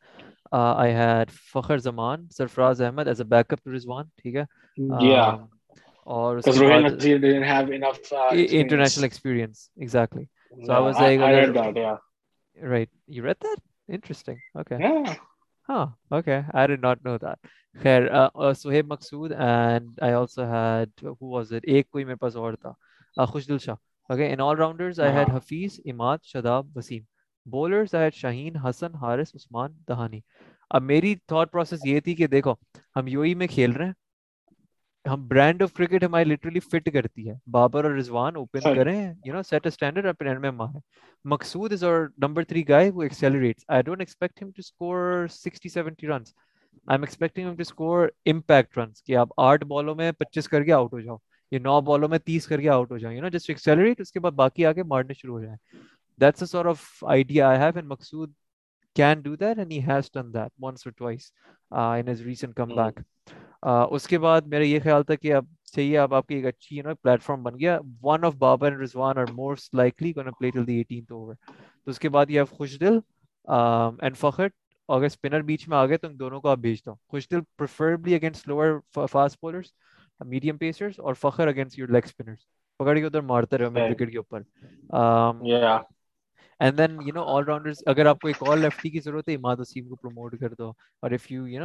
I 0.51 0.93
had 0.93 1.31
Fakhar 1.53 1.77
Zaman 1.77 2.27
Sarfaraz 2.29 2.81
Ahmed 2.81 3.07
as 3.07 3.21
a 3.21 3.27
back 3.27 3.53
up 3.53 3.67
Rizwan 3.67 4.05
ٹھیک 4.17 4.35
ہے 4.35 4.43
اور 6.07 6.37
international 8.33 9.03
experience 9.03 9.69
exactly 9.77 10.25
so 10.57 10.73
I 10.73 10.83
was 10.83 11.01
right 12.57 12.89
you 13.07 13.25
rate 13.25 13.43
that 13.43 13.59
interesting 13.89 14.37
okay 14.55 14.75
Oh, 15.69 15.93
okay. 16.11 16.43
I 16.53 16.67
did 16.67 16.81
not 16.81 17.03
know 17.03 17.17
that. 17.17 17.39
Hasan 17.81 18.13
Haris 18.31 18.65
Usman 29.35 29.71
Dahani 29.87 30.19
اب 30.69 30.81
میری 30.81 31.15
یہ 31.85 31.99
تھی 31.99 32.15
کہ 32.15 32.27
دیکھو 32.27 32.53
ہم 32.95 33.07
یو 33.07 33.21
ای 33.21 33.35
میں 33.35 33.47
کھیل 33.47 33.71
رہے 33.71 33.85
ہیں 33.85 33.93
ہم 35.05 35.27
برانڈ 35.27 35.63
آف 35.63 35.73
کرکٹ 35.73 36.03
ہماری 36.03 36.23
لٹرلی 36.23 36.59
فٹ 36.59 36.89
کرتی 36.93 37.29
ہے 37.29 37.33
بابر 37.47 37.83
اور 37.83 37.91
اور 37.91 37.99
رضوان 37.99 38.35
اوپن 38.35 38.59
کریں 38.75 39.13
مقصود 41.25 41.73
از 41.73 41.83
نوس 52.23 52.47
کر 52.47 52.93
کے 62.91 63.05
اس 63.63 64.07
کے 64.07 64.17
بعد 64.19 64.41
میرا 64.41 64.63
یہ 64.63 64.79
خیال 64.83 65.03
تھا 65.03 65.15
کہ 65.15 65.33
اب 65.33 65.45
چاہیے 65.63 65.97
اب 65.97 66.13
آپ 66.13 66.27
کی 66.27 66.35
ایک 66.35 66.45
اچھی 66.45 66.77
یو 66.77 66.83
نو 66.83 66.95
پلیٹ 66.95 67.23
فارم 67.23 67.43
بن 67.43 67.59
گیا 67.59 67.79
one 68.03 68.25
of 68.25 68.35
Babar 68.35 68.67
and 68.67 68.81
Rizwan 68.81 69.17
اور 69.17 69.25
موسٹ 69.33 69.75
لائکلی 69.75 70.13
کون 70.13 70.31
پلے 70.39 70.51
ٹل 70.51 70.67
دی 70.67 70.77
ایٹین 70.77 71.05
تو 71.05 71.15
اوور 71.15 71.35
تو 71.85 71.91
اس 71.91 71.99
کے 71.99 72.09
بعد 72.09 72.25
یہ 72.29 72.39
آپ 72.39 72.49
خوش 72.49 72.79
دل 72.79 72.99
اینڈ 73.47 74.17
فخر 74.17 74.47
اگر 74.89 75.05
اسپنر 75.05 75.41
بیچ 75.41 75.67
میں 75.67 75.77
آ 75.77 75.85
گئے 75.85 75.97
تو 75.97 76.07
ان 76.07 76.19
دونوں 76.19 76.41
کو 76.41 76.49
آپ 76.49 76.57
بھیج 76.57 76.79
دو 76.85 76.93
خوش 77.07 77.29
دل 77.29 77.39
preferably 77.57 78.15
against 78.15 78.47
lower 78.47 78.79
fast 79.11 79.37
bowlers 79.41 79.71
medium 80.25 80.57
pacers 80.57 80.99
اور 80.99 81.13
Fakhar 81.13 81.47
against 81.47 81.79
your 81.79 81.87
league 81.87 82.01
spinners 82.05 82.39
پکڑ 82.77 82.97
کے 82.97 83.05
ادھر 83.05 83.21
مارتے 83.21 83.57
رہے 83.57 83.65
ہو 83.65 83.71
میں 83.71 83.89
وکٹ 83.91 84.11
کے 84.11 84.17
اوپر 84.17 84.41
and 86.59 86.77
then 86.77 86.91
you 86.91 86.99
you 86.99 87.07
you 87.07 87.07
you 87.07 87.13
know 87.13 87.23
know 87.23 87.53
all 87.55 87.73
اگر 87.85 88.05
آپ 88.05 88.15
کو 88.15 88.19
کو 88.19 88.27
ایک 88.27 88.35
اور 88.37 88.47
اور 88.47 88.49
اور 88.49 88.63
لیفٹی 88.63 88.89
کی 88.89 88.99
ضرورت 88.99 89.27
ہے 89.27 89.33
ہے 89.33 89.37
اماد 89.37 89.55
وسیم 89.57 89.95
پروموٹ 89.95 90.35
کر 90.39 90.53
دو 90.53 90.71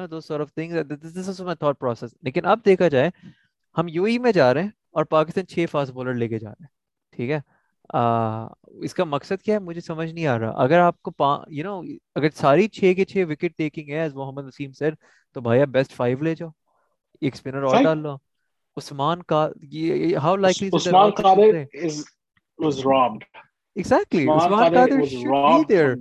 دو 0.00 0.17
if 0.19 0.25
sure 0.25 0.41
of 0.41 1.41
my 1.41 1.57
thought 1.57 1.79
process 1.79 2.15
لیکن 2.23 2.47
اب 2.47 2.59
دیکھا 2.67 2.89
جائے 2.89 3.11
ہم 3.77 3.87
ای 3.87 4.19
میں 4.19 4.33
جا 4.33 4.41
جا 4.41 4.53
رہے 4.55 4.61
رہے 4.61 4.63
ہیں 4.63 4.71
ہیں 4.95 5.05
پاکستان 5.11 5.47
چھ 5.47 5.65
فاسٹ 5.71 5.97
لے 6.17 6.29
کے 6.29 6.39
ٹھیک 7.13 7.31
اس 8.85 8.95
کا 8.95 9.05
مقصد 9.07 9.43
کیا 9.43 9.55
ہے 9.55 9.61
مجھے 9.61 9.81
سمجھ 9.81 10.11
نہیں 10.13 10.27
آ 10.27 10.39
رہا 10.39 10.63
اگر 10.63 10.79
آپ 10.81 11.03
کو 11.03 11.13
یو 11.49 11.65
نو 11.65 11.81
اگر 12.15 12.31
ساری 12.35 12.69
چھ 12.71 12.93
کے 12.97 13.05
چھ 13.05 13.25
وکٹ 13.29 13.57
ٹیکنگ 13.57 13.89
ہے 13.89 14.01
ایز 14.01 14.15
محمد 14.15 14.45
وسیم 14.45 14.73
سر 14.73 14.95
تو 15.37 15.41
بھائی 15.41 15.61
آپ 15.61 15.69
بیسٹ 15.71 15.93
فائیو 15.93 16.23
لے 16.23 16.35
جاؤ 16.35 16.51
ایک 17.21 17.35
اسپنر 17.35 17.63
اور 17.63 17.83
ڈال 17.83 17.99
لو 17.99 18.17
عثمان 18.77 19.23
کا 19.23 19.47
how 20.23 20.37
exactly 23.77 24.25
should 24.25 25.31
be 25.43 25.65
there 25.69 25.97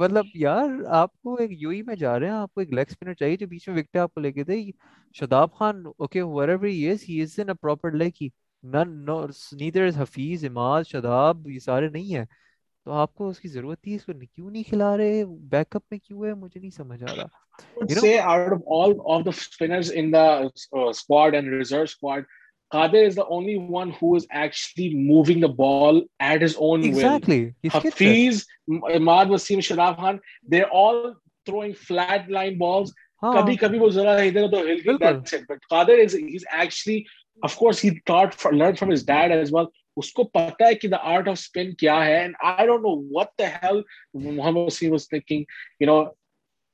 مطلب 0.00 0.24
یار 0.34 0.68
e 0.68 0.86
آپ 0.86 0.86
آپ 0.86 0.86
آپ 0.92 0.94
آپ 0.94 1.12
کو 1.12 1.30
کو 1.36 1.36
کو 1.36 1.42
ایک 1.42 1.50
ایک 1.50 1.62
یو 1.62 1.70
ای 1.70 1.76
میں 1.76 1.84
میں 1.84 1.96
جا 1.96 2.18
رہے 2.18 2.26
ہیں 2.26 2.34
ہیں 2.34 2.56
لیگ 2.56 2.72
لیگ 2.72 2.84
اسپنر 2.88 3.14
چاہیے 3.14 3.36
جو 3.36 3.46
بیچ 3.46 3.68
لے 4.16 4.32
کے 4.32 4.44
Khan 5.54 5.82
okay 5.86 6.20
ever 6.20 6.48
he 6.48 6.70
he 6.70 6.96
he 7.08 7.20
is 7.22 7.38
is 7.38 7.40
in 7.40 7.56
proper 7.56 7.90
Hafeez 9.98 10.44
Imad 10.44 10.82
یہ 11.46 11.58
سارے 11.58 11.88
نہیں 11.88 12.24
تو 12.86 13.02
کو 13.14 13.28
اس 13.28 13.40
کی 13.40 13.48
ضرورت 13.48 13.82
تھی 13.82 13.94
اس 13.94 14.04
کو 14.04 14.12
کیوں 14.12 14.50
نہیں 14.50 14.62
کھلا 14.62 14.96
رہے 14.96 15.24
بیک 15.50 15.76
اپ 15.76 15.82
میں 15.90 15.98
کیوں 15.98 16.24
ہے 16.24 16.34
مجھے 16.34 16.60
نہیں 16.60 16.70
سمجھ 16.70 17.02
آ 17.02 17.14
رہا 17.14 17.26
Kader 22.72 23.02
is 23.02 23.16
the 23.16 23.26
only 23.26 23.58
one 23.58 23.90
who 23.90 24.16
is 24.16 24.26
actually 24.30 24.94
moving 24.94 25.40
the 25.40 25.48
ball 25.48 26.02
at 26.20 26.42
his 26.42 26.56
own 26.58 26.84
exactly. 26.84 27.46
will. 27.46 27.52
Exactly. 27.64 27.90
Hafiz, 27.90 28.46
Imad 28.68 29.28
Wasim, 29.28 29.58
Sharaf 29.58 29.96
Khan, 29.96 30.20
they're 30.46 30.70
all 30.70 31.14
throwing 31.46 31.74
flat 31.74 32.30
line 32.30 32.58
balls. 32.58 32.94
Kabhi 33.22 33.58
kabhi 33.58 33.78
wo 33.78 33.90
zara 33.90 34.20
idhar 34.20 34.50
to 34.50 34.66
hill 34.66 34.96
ke 34.96 35.00
that's 35.00 35.32
it. 35.32 35.44
But 35.48 35.58
Kader 35.70 35.98
is 35.98 36.12
he's 36.12 36.44
actually 36.50 37.06
of 37.42 37.56
course 37.56 37.78
he 37.78 38.00
taught 38.06 38.34
for, 38.34 38.52
learned 38.52 38.78
from 38.78 38.90
his 38.90 39.02
dad 39.02 39.30
as 39.30 39.50
well. 39.50 39.70
Usko 39.98 40.32
pata 40.32 40.64
hai 40.64 40.74
ki 40.76 40.88
the 40.88 41.00
art 41.00 41.28
of 41.28 41.38
spin 41.38 41.74
kya 41.76 41.92
hai 41.92 42.12
and 42.22 42.34
I 42.42 42.64
don't 42.64 42.82
know 42.82 43.04
what 43.10 43.32
the 43.36 43.48
hell 43.48 43.82
Muhammad 44.14 44.68
Wasim 44.68 44.90
was 44.90 45.06
thinking. 45.06 45.46
You 45.78 45.86
know, 45.86 46.14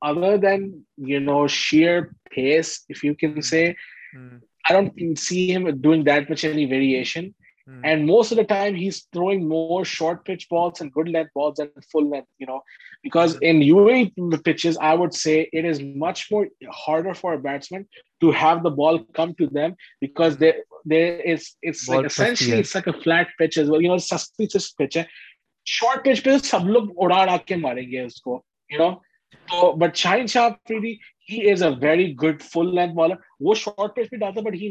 سب 0.00 0.18
لوگ 26.66 26.82
اڑاڑ 26.96 27.28
آ 27.28 27.36
کے 27.36 27.56
ماریں 27.56 27.90
گے 27.90 28.00
اس 28.00 28.20
کو 28.20 28.42
but 29.78 29.96
Shah 29.96 30.48
Afridi 30.48 30.94
a 31.28 31.54
very 31.80 32.14
good 32.22 32.42
full 32.42 32.74
length 32.74 32.94
bowler 32.94 33.14
وہ 33.40 33.54
short 33.54 33.94
pitch 33.94 34.08
بھی 34.10 34.18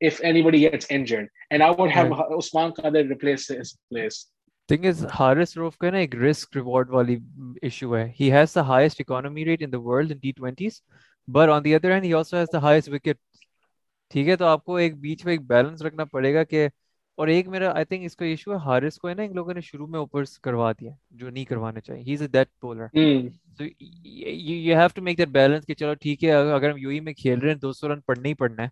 if 0.00 0.20
anybody 0.22 0.60
gets 0.60 0.86
injured. 0.90 1.28
And 1.50 1.62
I 1.62 1.70
would 1.70 1.90
have 1.90 2.10
yeah. 2.10 2.36
Usman 2.36 2.72
Kader 2.72 3.04
replace 3.04 3.48
his 3.48 3.76
place. 3.90 4.26
Thing 4.68 4.84
is, 4.84 5.00
Haris 5.02 5.54
Rauf 5.54 5.78
kind 5.78 5.96
of 5.96 6.20
risk 6.20 6.54
reward 6.54 6.90
wali 6.90 7.20
issue. 7.62 7.94
Hai. 7.94 8.12
He 8.16 8.30
has 8.30 8.52
the 8.52 8.64
highest 8.64 9.00
economy 9.00 9.44
rate 9.44 9.62
in 9.62 9.70
the 9.70 9.80
world 9.80 10.10
in 10.10 10.18
T20s, 10.20 10.80
but 11.28 11.48
on 11.48 11.62
the 11.62 11.74
other 11.74 11.92
hand, 11.92 12.04
he 12.04 12.14
also 12.14 12.38
has 12.38 12.48
the 12.48 12.60
highest 12.60 12.88
wicket. 12.88 13.18
ٹھیک 14.12 14.28
ہے 14.28 14.34
تو 14.36 14.44
آپ 14.46 14.64
کو 14.64 14.74
ایک 14.76 14.96
بیچ 15.00 15.24
میں 15.24 15.32
ایک 15.32 15.42
balance 15.46 15.82
رکھنا 15.82 16.04
پڑے 16.04 16.32
گا 16.34 16.42
کہ 16.44 16.68
اور 17.18 17.28
ایک 17.28 17.48
میرا 17.48 17.70
آئی 17.74 17.84
تھنک 17.84 18.04
اس 18.04 18.16
کا 18.16 18.24
ایشو 18.24 18.52
ہے 18.52 18.56
ہارس 18.64 18.98
کو 18.98 19.08
ہے 19.08 19.14
نا 19.14 19.22
ان 19.22 19.34
لوگوں 19.34 19.54
نے 19.54 19.60
شروع 19.60 19.86
میں 19.86 19.98
اوپر 19.98 20.24
کروا 20.42 20.70
دیا 20.80 20.90
جو 21.10 21.30
نہیں 21.30 21.44
کروانا 21.44 21.80
چاہیے 21.80 22.02
he 22.02 22.14
is 22.14 22.22
a 22.22 22.28
that 22.28 22.48
bowler 22.62 22.86
so 23.58 23.64
you 23.64 24.76
have 24.76 24.88
to 24.94 25.02
make 25.02 25.18
that 25.18 25.28
balance 25.28 25.66
کہ 25.66 25.74
چلو 25.74 25.94
ٹھیک 26.02 26.24
ہے 26.24 26.32
اگر 26.32 26.70
ہم 26.70 26.78
یو 26.78 26.90
ہی 26.90 27.00
میں 27.00 27.12
کھیل 27.12 27.38
رہے 27.38 27.48
ہیں 27.48 27.58
دو 27.62 27.72
سو 27.72 27.88
رن 27.88 28.00
پڑھنا 28.00 28.28
ہی 28.28 28.34
پڑنا 28.34 28.62
ہے 28.62 28.68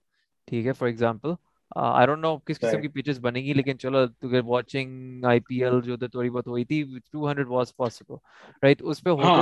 ٹھیک 0.53 0.67
ہے 0.67 0.73
for 0.73 0.89
example 0.89 1.29
I 1.77 2.07
don't 2.07 2.21
know 2.21 2.37
کس 2.39 2.59
قسم 2.61 2.81
کی 2.81 2.89
پیچز 2.89 3.21
بنے 3.21 3.41
گی 3.41 3.53
لیکن 3.55 3.79
چلو 3.79 3.99
واچنگ 4.47 5.25
آئی 5.25 5.41
پی 5.41 5.65
ایل 5.65 5.81
جو 5.81 5.97
تھی 5.97 6.09
تھوڑی 6.09 6.31
بہت 6.31 6.47
ہوئی 6.47 6.65
ٹو 7.13 8.17
رائٹ 8.63 8.83
اس 8.83 9.03
پہ 9.03 9.11
ہوتے 9.11 9.25
ہاں۔ 9.25 9.42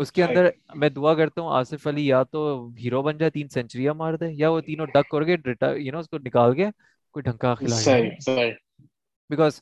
اس 0.00 0.12
کے 0.12 0.24
اندر 0.24 0.48
میں 0.74 0.88
دعا 0.88 1.14
کرتا 1.14 1.40
ہوں 1.40 1.50
آصف 1.50 1.86
علی 1.86 2.06
یا 2.06 2.22
تو 2.22 2.70
ہیرو 2.78 3.02
بن 3.02 3.18
جائے 3.18 3.30
تین 3.30 3.48
سینچریاں 3.48 3.94
مار 3.94 4.14
دے 4.14 4.26
یا 4.32 4.50
وہ 4.50 4.60
تینوں 4.60 4.86
ڈک 4.86 5.08
کر 5.10 5.24
کے 5.24 5.36
یو 5.78 5.92
نو 5.92 5.98
اس 5.98 6.08
کو 6.08 6.18
نکال 6.18 6.54
کے 6.54 6.66
کوئی 7.14 7.22
ڈھنکا 7.22 7.54
کھلا 7.54 7.76
because 9.30 9.60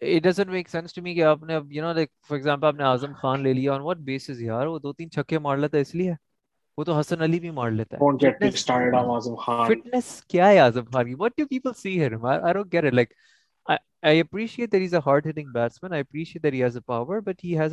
it 0.02 0.22
doesn't 0.22 0.50
make 0.50 0.68
sense 0.68 0.94
to 0.94 1.02
me 1.02 1.14
کہ 1.14 1.22
آپ 1.22 1.42
نے 1.42 1.54
اب 1.54 1.72
you 1.72 1.84
know 1.84 1.92
like 1.92 2.10
for 2.28 2.36
example 2.36 2.66
آپ 2.66 2.74
نے 2.74 2.84
اعظم 2.84 3.12
خان 3.12 3.42
لے 3.42 3.52
لیا 3.52 3.74
آن 3.74 3.80
واٹ 3.80 3.96
بیسز 3.96 4.42
یار 4.42 4.66
وہ 4.66 4.78
دو 4.78 4.92
تین 4.92 5.10
چھکے 5.10 5.38
مار 5.38 5.56
لیتا 5.56 5.76
ہے 5.76 5.82
اس 5.82 5.94
لیے 5.94 6.12
وہ 6.78 6.84
تو 6.84 6.98
حسن 7.00 7.22
علی 7.22 7.40
بھی 7.40 7.50
مار 7.50 7.70
لیتا 7.70 7.96
ہے 7.96 8.50
فٹنس 9.68 10.24
کیا 10.24 10.48
ہے 10.48 10.58
اعظم 10.58 10.84
خان 10.84 11.06
کی 11.06 11.14
what 11.14 11.32
do 11.38 11.46
people 11.46 11.72
see 11.72 12.00
here 12.00 12.12
I 12.22 12.52
don't 12.52 12.72
get 12.72 12.84
it 12.84 12.92
like 12.92 13.12
لیکن 14.02 16.54
یہ 17.42 17.66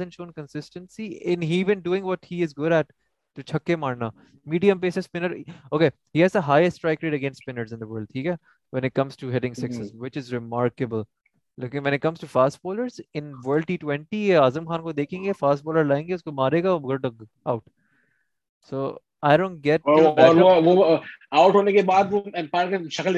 اعظم 14.38 14.66
خان 14.66 14.82
کو 14.82 14.92
دیکھیں 14.92 15.24
گے 15.24 15.32
فاسٹ 15.40 15.68
لائیں 15.68 16.08
گے 16.08 16.14
اس 16.14 16.24
کو 16.24 16.32
مارے 16.32 16.64
گا 16.64 16.70
آؤٹ 17.46 17.62
سو 18.70 18.98
شکل 22.90 23.16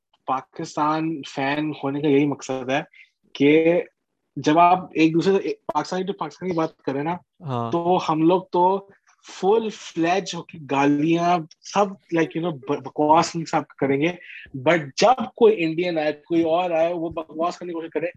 پاکستان 0.31 1.09
فین 1.25 1.71
ہونے 1.83 2.01
کا 2.01 2.07
یہی 2.07 2.25
مقصد 2.27 2.69
ہے 2.69 2.81
کہ 3.35 3.81
جب 4.37 4.59
آپ 4.59 4.85
ایک 4.93 5.13
دوسرے 5.13 5.53
پاکستانی 5.73 6.03
ٹو 6.03 6.13
پاکستان 6.13 6.49
کی 6.49 6.55
بات 6.55 6.77
کریں 6.79 7.03
نا 7.03 7.15
ہاں۔ 7.41 7.69
تو 7.71 7.97
ہم 8.09 8.21
لوگ 8.23 8.41
تو 8.51 8.65
فل 9.25 9.69
فلیج 9.71 10.35
ہو 10.35 10.41
کے 10.43 10.57
گالیاں 10.71 11.37
سب 11.63 11.91
لائک 12.13 12.35
یو 12.35 12.41
نو 12.41 12.51
بکواس 12.79 13.31
صاحب 13.49 13.67
کریں 13.79 13.99
گے 14.01 14.11
بٹ 14.63 14.85
جب 14.97 15.23
کوئی 15.35 15.63
انڈین 15.63 15.97
آئے 15.97 16.13
کوئی 16.25 16.43
اور 16.51 16.71
آئے 16.73 16.93
وہ 16.93 17.09
بکواس 17.11 17.57
کرنے 17.57 17.71
کی 17.71 17.79
کوشش 17.79 17.91
کرے 17.93 18.07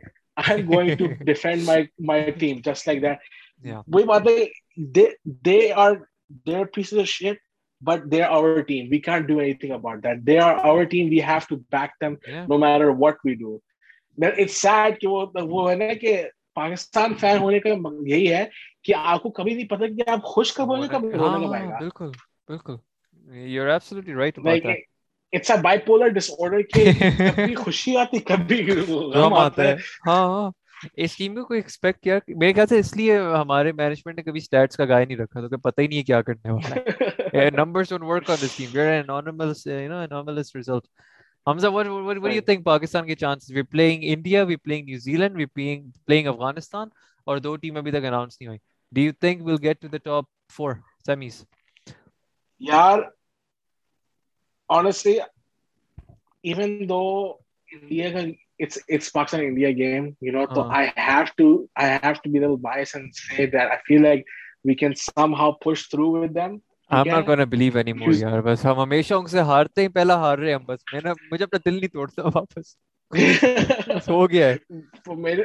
آئی 0.36 0.56
am 0.56 0.72
going 0.72 0.96
to 0.96 1.06
defend 1.24 1.64
my 1.64 1.84
my 2.06 2.30
team 2.30 2.60
just 2.64 2.88
like 2.88 3.02
that 3.02 3.72
وہی 3.88 4.04
بات 4.04 4.28
ہے 4.28 5.04
they 5.44 5.60
are 5.76 5.92
there 6.46 6.64
pieces 6.74 7.06
sheet 7.08 7.38
Pakistan 7.84 9.34
fan 17.14 17.38
ہونے 17.38 17.60
کا 17.60 17.68
آپ 18.96 19.22
کو 19.22 19.30
کبھی 19.30 19.54
نہیں 19.54 19.68
پتا 19.68 19.84
اس 30.96 31.00
اس 31.04 31.16
ٹیم 31.16 31.34
کوئی 31.44 31.60
ایکسپیکٹ 31.60 32.00
کیا 32.02 32.18
میرے 32.28 32.52
خیال 32.52 32.66
سے 32.66 32.78
لیے 32.96 33.18
ہمارے 33.18 33.72
مینجمنٹ 33.72 34.16
نے 34.16 34.22
اور 47.26 47.38
دو 47.38 47.56
ٹیم 47.56 47.74
تک 47.74 48.04
نہیں 48.04 48.46
ہوئی 56.48 58.32
ہارتے 58.60 59.42
ہی 69.82 69.88
پہلا 69.88 70.16
ہار 70.16 70.38
رہے 70.38 70.54
مجھے 70.58 71.44
اپنا 71.44 71.58
دل 71.66 71.74
نہیں 71.74 71.88
توڑتا 71.88 72.22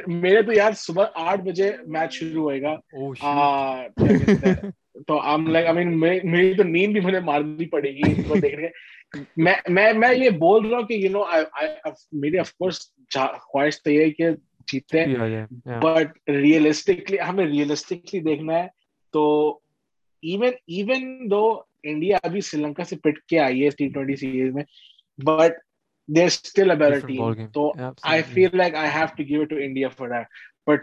میرے 0.06 0.42
تو 0.42 0.52
یار 0.52 0.72
آٹھ 1.14 1.40
بجے 1.40 1.72
میچ 1.86 2.12
شروع 2.12 2.42
ہوئے 2.42 2.62
گا 2.62 2.76
تو 5.06 5.38
میری 5.38 6.52
تو 6.54 6.62
نیند 6.62 6.92
بھی 6.92 7.00
مجھے 7.00 7.20
مارنی 7.20 7.66
پڑے 7.66 7.90
گی 7.90 8.10
اس 8.10 8.24
کو 8.28 8.36
دیکھنے 8.36 8.68
میں 9.68 9.86
یہ 9.92 10.14
یہ 10.14 10.30
بول 10.38 10.66
رہا 10.66 10.78
ہوں 10.78 10.86
کہ 10.86 10.94
کہ 10.94 11.06
یو 11.06 11.10
نو 11.10 11.24
میری 12.20 12.38
آف 12.38 12.52
کورس 12.54 12.80
خواہش 13.14 13.76
تو 13.76 13.82
تو 13.82 13.90
ہے 13.90 14.04
ہے 14.20 14.30
جیتے 14.68 15.04
بٹ 15.80 16.28
ریئلسٹکلی 16.28 17.16
ریئلسٹکلی 17.38 18.20
ہمیں 18.20 18.24
دیکھنا 18.24 18.58
ایون 20.22 20.52
ایون 20.68 21.30
دو 21.30 21.42
انڈیا 21.84 22.18
ابھی 22.22 22.40
سری 22.40 22.60
لنکا 22.60 22.84
سے 22.84 22.96
پٹ 22.96 23.18
کے 23.22 23.38
آئی 23.38 23.64
ہے 23.64 23.70
ٹی 23.70 23.88
ٹوینٹی 23.88 24.16
سیریز 24.16 24.54
میں 24.54 24.64
بٹ 25.18 25.26
بٹ 25.26 25.58
دیر 26.08 26.26
اسٹل 26.26 26.70
تو 27.52 27.70
I 27.70 27.82
I 27.82 27.88
I 28.02 28.22
feel 28.24 28.34
feel 28.34 28.56
like 28.56 28.74
like 28.74 28.94
have 28.94 29.06
to 29.06 29.16
to 29.16 29.44
to 29.44 29.56
give 29.56 29.64
India 29.64 29.88
for 29.88 30.08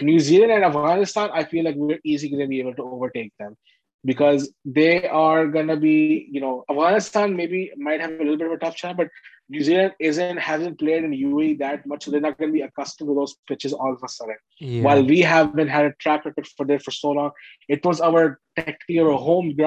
that 0.00 0.04
and 0.44 0.64
Afghanistan 0.66 1.30
easy 1.34 2.28
able 2.28 2.74
them 3.14 3.54
because 4.08 4.50
they 4.64 5.06
are 5.06 5.48
gonna 5.48 5.76
be, 5.76 6.28
you 6.32 6.40
know, 6.40 6.64
Afghanistan 6.70 7.36
maybe 7.36 7.72
might 7.78 8.00
have 8.00 8.12
a 8.12 8.24
little 8.24 8.38
bit 8.38 8.48
of 8.48 8.54
a 8.54 8.58
tough 8.58 8.80
time, 8.80 8.96
but 8.96 9.10
New 9.50 9.62
Zealand 9.62 9.94
isn't 10.00 10.38
hasn't 10.38 10.80
played 10.80 11.04
in 11.04 11.12
UAE 11.12 11.60
that 11.60 11.86
much, 11.86 12.06
so 12.06 12.12
they're 12.12 12.28
not 12.28 12.38
gonna 12.38 12.58
be 12.60 12.66
accustomed 12.70 13.10
to 13.10 13.16
those 13.16 13.36
pitches 13.50 13.74
all 13.74 13.94
of 13.94 14.02
a 14.08 14.08
sudden. 14.08 14.40
Yeah. 14.62 14.84
While 14.88 15.04
we 15.06 15.20
have 15.34 15.54
been 15.60 15.68
had 15.76 15.86
a 15.92 15.94
track 16.04 16.24
record 16.26 16.48
for 16.56 16.66
there 16.66 16.80
for 16.80 16.92
so 16.92 17.12
long, 17.20 17.32
it 17.68 17.86
was 17.86 18.00
our 18.00 18.40
سرفراز 18.58 19.66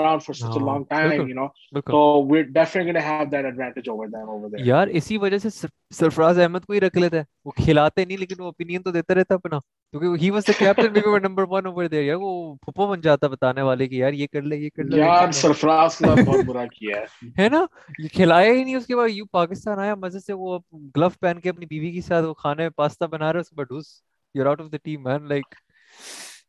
احمد 6.38 6.64
کو 6.64 6.72
ہی 6.72 6.80
رکھ 6.80 6.98
لیتا 6.98 7.16
ہے 7.16 7.24
بتانے 13.28 13.62
والے 13.62 13.88
کھلایا 18.12 18.52
ہی 18.52 18.64
نہیں 18.64 18.74
اس 18.74 18.86
کے 18.86 18.96
بعد 18.96 19.08
یو 19.08 19.24
پاکستان 19.32 19.78
آیا 19.78 19.94
مزید 19.94 20.30
وہ 20.34 20.58
گلو 20.74 21.08
پہن 21.20 21.40
کے 21.40 21.50
اپنی 21.50 21.66
بیوی 21.66 21.92
کے 21.92 22.00
ساتھ 22.00 22.26
کھانے 22.38 22.70
پاستا 22.70 23.06
بنا 23.06 23.32
رہے 23.32 23.40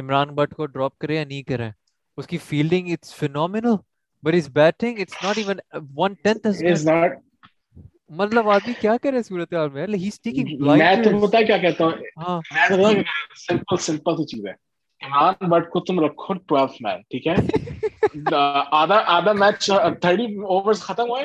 عمران 0.00 0.34
بٹ 0.34 0.54
کو 0.54 0.66
ڈراپ 0.66 0.98
کرے 0.98 1.14
یا 1.14 1.24
نہیں 1.24 1.42
کرے 1.42 1.70
اس 2.18 2.26
کی 2.26 2.38
فیلڈنگ 2.38 2.90
اٹس 2.92 3.14
فینومینل 3.14 3.76
بٹ 4.22 4.34
اس 4.34 4.48
batting 4.52 5.00
it's 5.00 5.22
not 5.24 5.38
even 5.38 5.58
one 5.96 6.14
tenth 6.22 6.46
is 6.46 6.86
not 6.86 7.18
مطلب 8.10 8.48
آدمی 8.48 8.72
کیا 8.80 8.96
کہہ 8.96 9.10
رہے 9.10 9.22
صورت 9.22 9.54
حال 9.54 9.68
میں 9.68 9.86
ہی 9.94 10.08
از 10.08 10.20
ٹیکنگ 10.20 10.66
میں 10.68 10.94
تو 11.04 11.18
بتا 11.18 11.42
کیا 11.42 11.58
کہتا 11.58 11.84
ہوں 11.84 11.92
ہاں 12.16 12.40
سمپل 13.36 13.76
سمپل 13.76 14.16
سی 14.16 14.26
چیز 14.26 14.46
ہے 14.46 14.52
عمران 15.00 15.48
بٹ 15.48 15.68
کو 15.70 15.80
تم 15.80 16.00
رکھو 16.00 16.34
12th 16.34 16.76
مین 16.80 17.02
ٹھیک 17.10 17.26
ہے 17.26 17.34
آدھا 18.72 19.02
آدھا 19.06 19.32
میچ 19.32 19.70
30 20.06 20.38
اوورز 20.44 20.80
ختم 20.80 21.10
ہوئے 21.10 21.24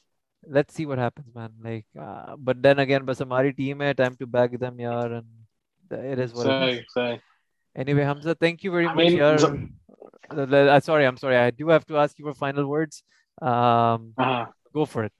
let's 0.47 0.73
see 0.73 0.85
what 0.85 0.97
happens 0.97 1.27
man 1.35 1.51
like 1.63 1.85
uh, 1.99 2.35
but 2.37 2.61
then 2.61 2.79
again 2.79 3.05
but 3.05 3.17
samari 3.17 3.55
team 3.55 3.79
hai, 3.79 3.93
time 3.93 4.15
to 4.15 4.25
bag 4.25 4.59
them 4.59 4.77
yaar 4.77 5.17
and 5.19 5.27
it 6.13 6.19
is 6.19 6.33
what 6.33 6.45
sorry, 6.45 6.71
it 6.71 6.79
is 6.79 6.93
sorry. 6.93 7.21
anyway 7.75 8.03
hamza 8.03 8.35
thank 8.35 8.63
you 8.63 8.71
very 8.71 8.87
I 8.87 8.93
much 8.93 9.05
mean, 9.05 9.19
yaar. 9.19 9.39
So- 9.39 9.67
uh, 10.31 10.79
sorry 10.79 11.05
i'm 11.05 11.17
sorry 11.17 11.37
i 11.37 11.51
do 11.51 11.67
have 11.69 11.85
to 11.85 11.97
ask 11.97 12.17
you 12.17 12.25
for 12.25 12.33
final 12.33 12.65
words 12.65 13.03
um 13.41 14.13
uh-huh. 14.17 14.45
go 14.73 14.85
for 14.85 15.03
it 15.03 15.13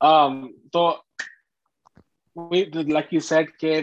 um 0.00 0.54
so 0.72 0.98
we 2.34 2.66
like 2.66 3.12
you 3.12 3.20
said 3.20 3.48
ke 3.62 3.83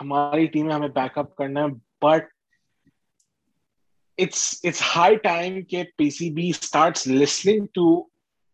hamari 0.00 0.52
team 0.52 0.66
mein 0.66 0.82
hame 0.82 0.92
backup 0.92 1.34
karna 1.36 1.66
hai 1.68 1.74
but 2.00 2.28
it's 4.16 4.60
it's 4.70 4.80
high 4.80 5.16
time 5.26 5.60
ke 5.74 5.84
pcb 6.00 6.54
starts 6.54 7.06
listening 7.06 7.68
to 7.74 8.09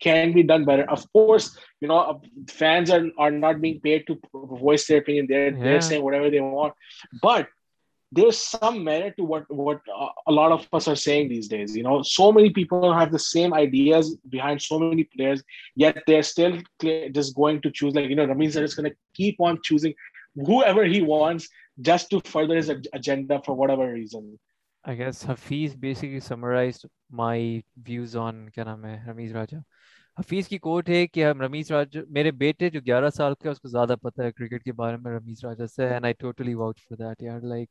can 0.00 0.32
be 0.32 0.42
done 0.42 0.64
better. 0.64 0.88
Of 0.90 1.10
course, 1.12 1.58
you 1.80 1.88
know, 1.88 2.20
fans 2.48 2.90
are, 2.90 3.06
are 3.18 3.30
not 3.30 3.60
being 3.60 3.80
paid 3.80 4.06
to 4.06 4.20
voice 4.34 4.86
their 4.86 4.98
opinion. 4.98 5.26
They're, 5.28 5.52
yeah. 5.52 5.62
they're 5.62 5.80
saying 5.80 6.02
whatever 6.02 6.30
they 6.30 6.40
want. 6.40 6.74
But 7.22 7.48
there's 8.12 8.38
some 8.38 8.84
merit 8.84 9.16
to 9.16 9.24
what, 9.24 9.50
what 9.50 9.80
a 10.26 10.32
lot 10.32 10.52
of 10.52 10.68
us 10.72 10.86
are 10.86 10.96
saying 10.96 11.28
these 11.28 11.48
days. 11.48 11.76
You 11.76 11.82
know, 11.82 12.02
so 12.02 12.30
many 12.30 12.50
people 12.50 12.92
have 12.92 13.10
the 13.10 13.18
same 13.18 13.52
ideas 13.52 14.16
behind 14.28 14.62
so 14.62 14.78
many 14.78 15.04
players, 15.04 15.42
yet 15.74 16.02
they're 16.06 16.22
still 16.22 16.60
clear, 16.78 17.08
just 17.08 17.34
going 17.34 17.60
to 17.62 17.70
choose, 17.70 17.94
like, 17.94 18.08
you 18.08 18.14
know, 18.14 18.26
that 18.26 18.36
means 18.36 18.54
they're 18.54 18.64
just 18.64 18.76
going 18.76 18.90
to 18.90 18.96
keep 19.14 19.40
on 19.40 19.60
choosing 19.62 19.94
whoever 20.34 20.84
he 20.84 21.02
wants 21.02 21.48
just 21.80 22.08
to 22.10 22.20
further 22.20 22.56
his 22.56 22.70
agenda 22.92 23.42
for 23.44 23.54
whatever 23.54 23.92
reason. 23.92 24.38
I 24.86 24.94
guess 24.94 25.22
Hafiz 25.24 25.74
basically 25.74 26.20
summarized 26.20 26.86
my 27.10 27.62
views 27.76 28.14
on 28.14 28.48
کیا 28.54 28.64
نام 28.64 28.84
ہے 28.84 28.96
رمیز 29.08 29.32
راجا 29.32 29.58
حفیظ 30.18 30.48
کی 30.48 30.58
کوٹ 30.58 30.88
ہے 30.88 31.06
کہ 31.06 31.24
ہم 31.24 31.40
رمیز 31.40 31.72
راجا 31.72 32.00
میرے 32.08 32.30
بیٹے 32.42 32.70
جو 32.70 32.80
گیارہ 32.86 33.10
سال 33.10 33.34
کا 33.42 33.50
اس 33.50 33.60
کو 33.60 33.68
زیادہ 33.68 33.94
پتہ 34.02 34.22
ہے 34.22 34.32
کرکٹ 34.32 34.64
کے 34.64 34.72
بارے 34.72 34.96
میں 34.96 35.12
رمیز 35.12 35.44
راجا 35.44 35.66
سے 35.76 35.88
and 35.88 36.04
I 36.04 36.14
totally 36.20 36.54
vouch 36.54 36.80
for 36.88 36.96
that 36.96 37.22
یار 37.22 37.40
لائک 37.40 37.68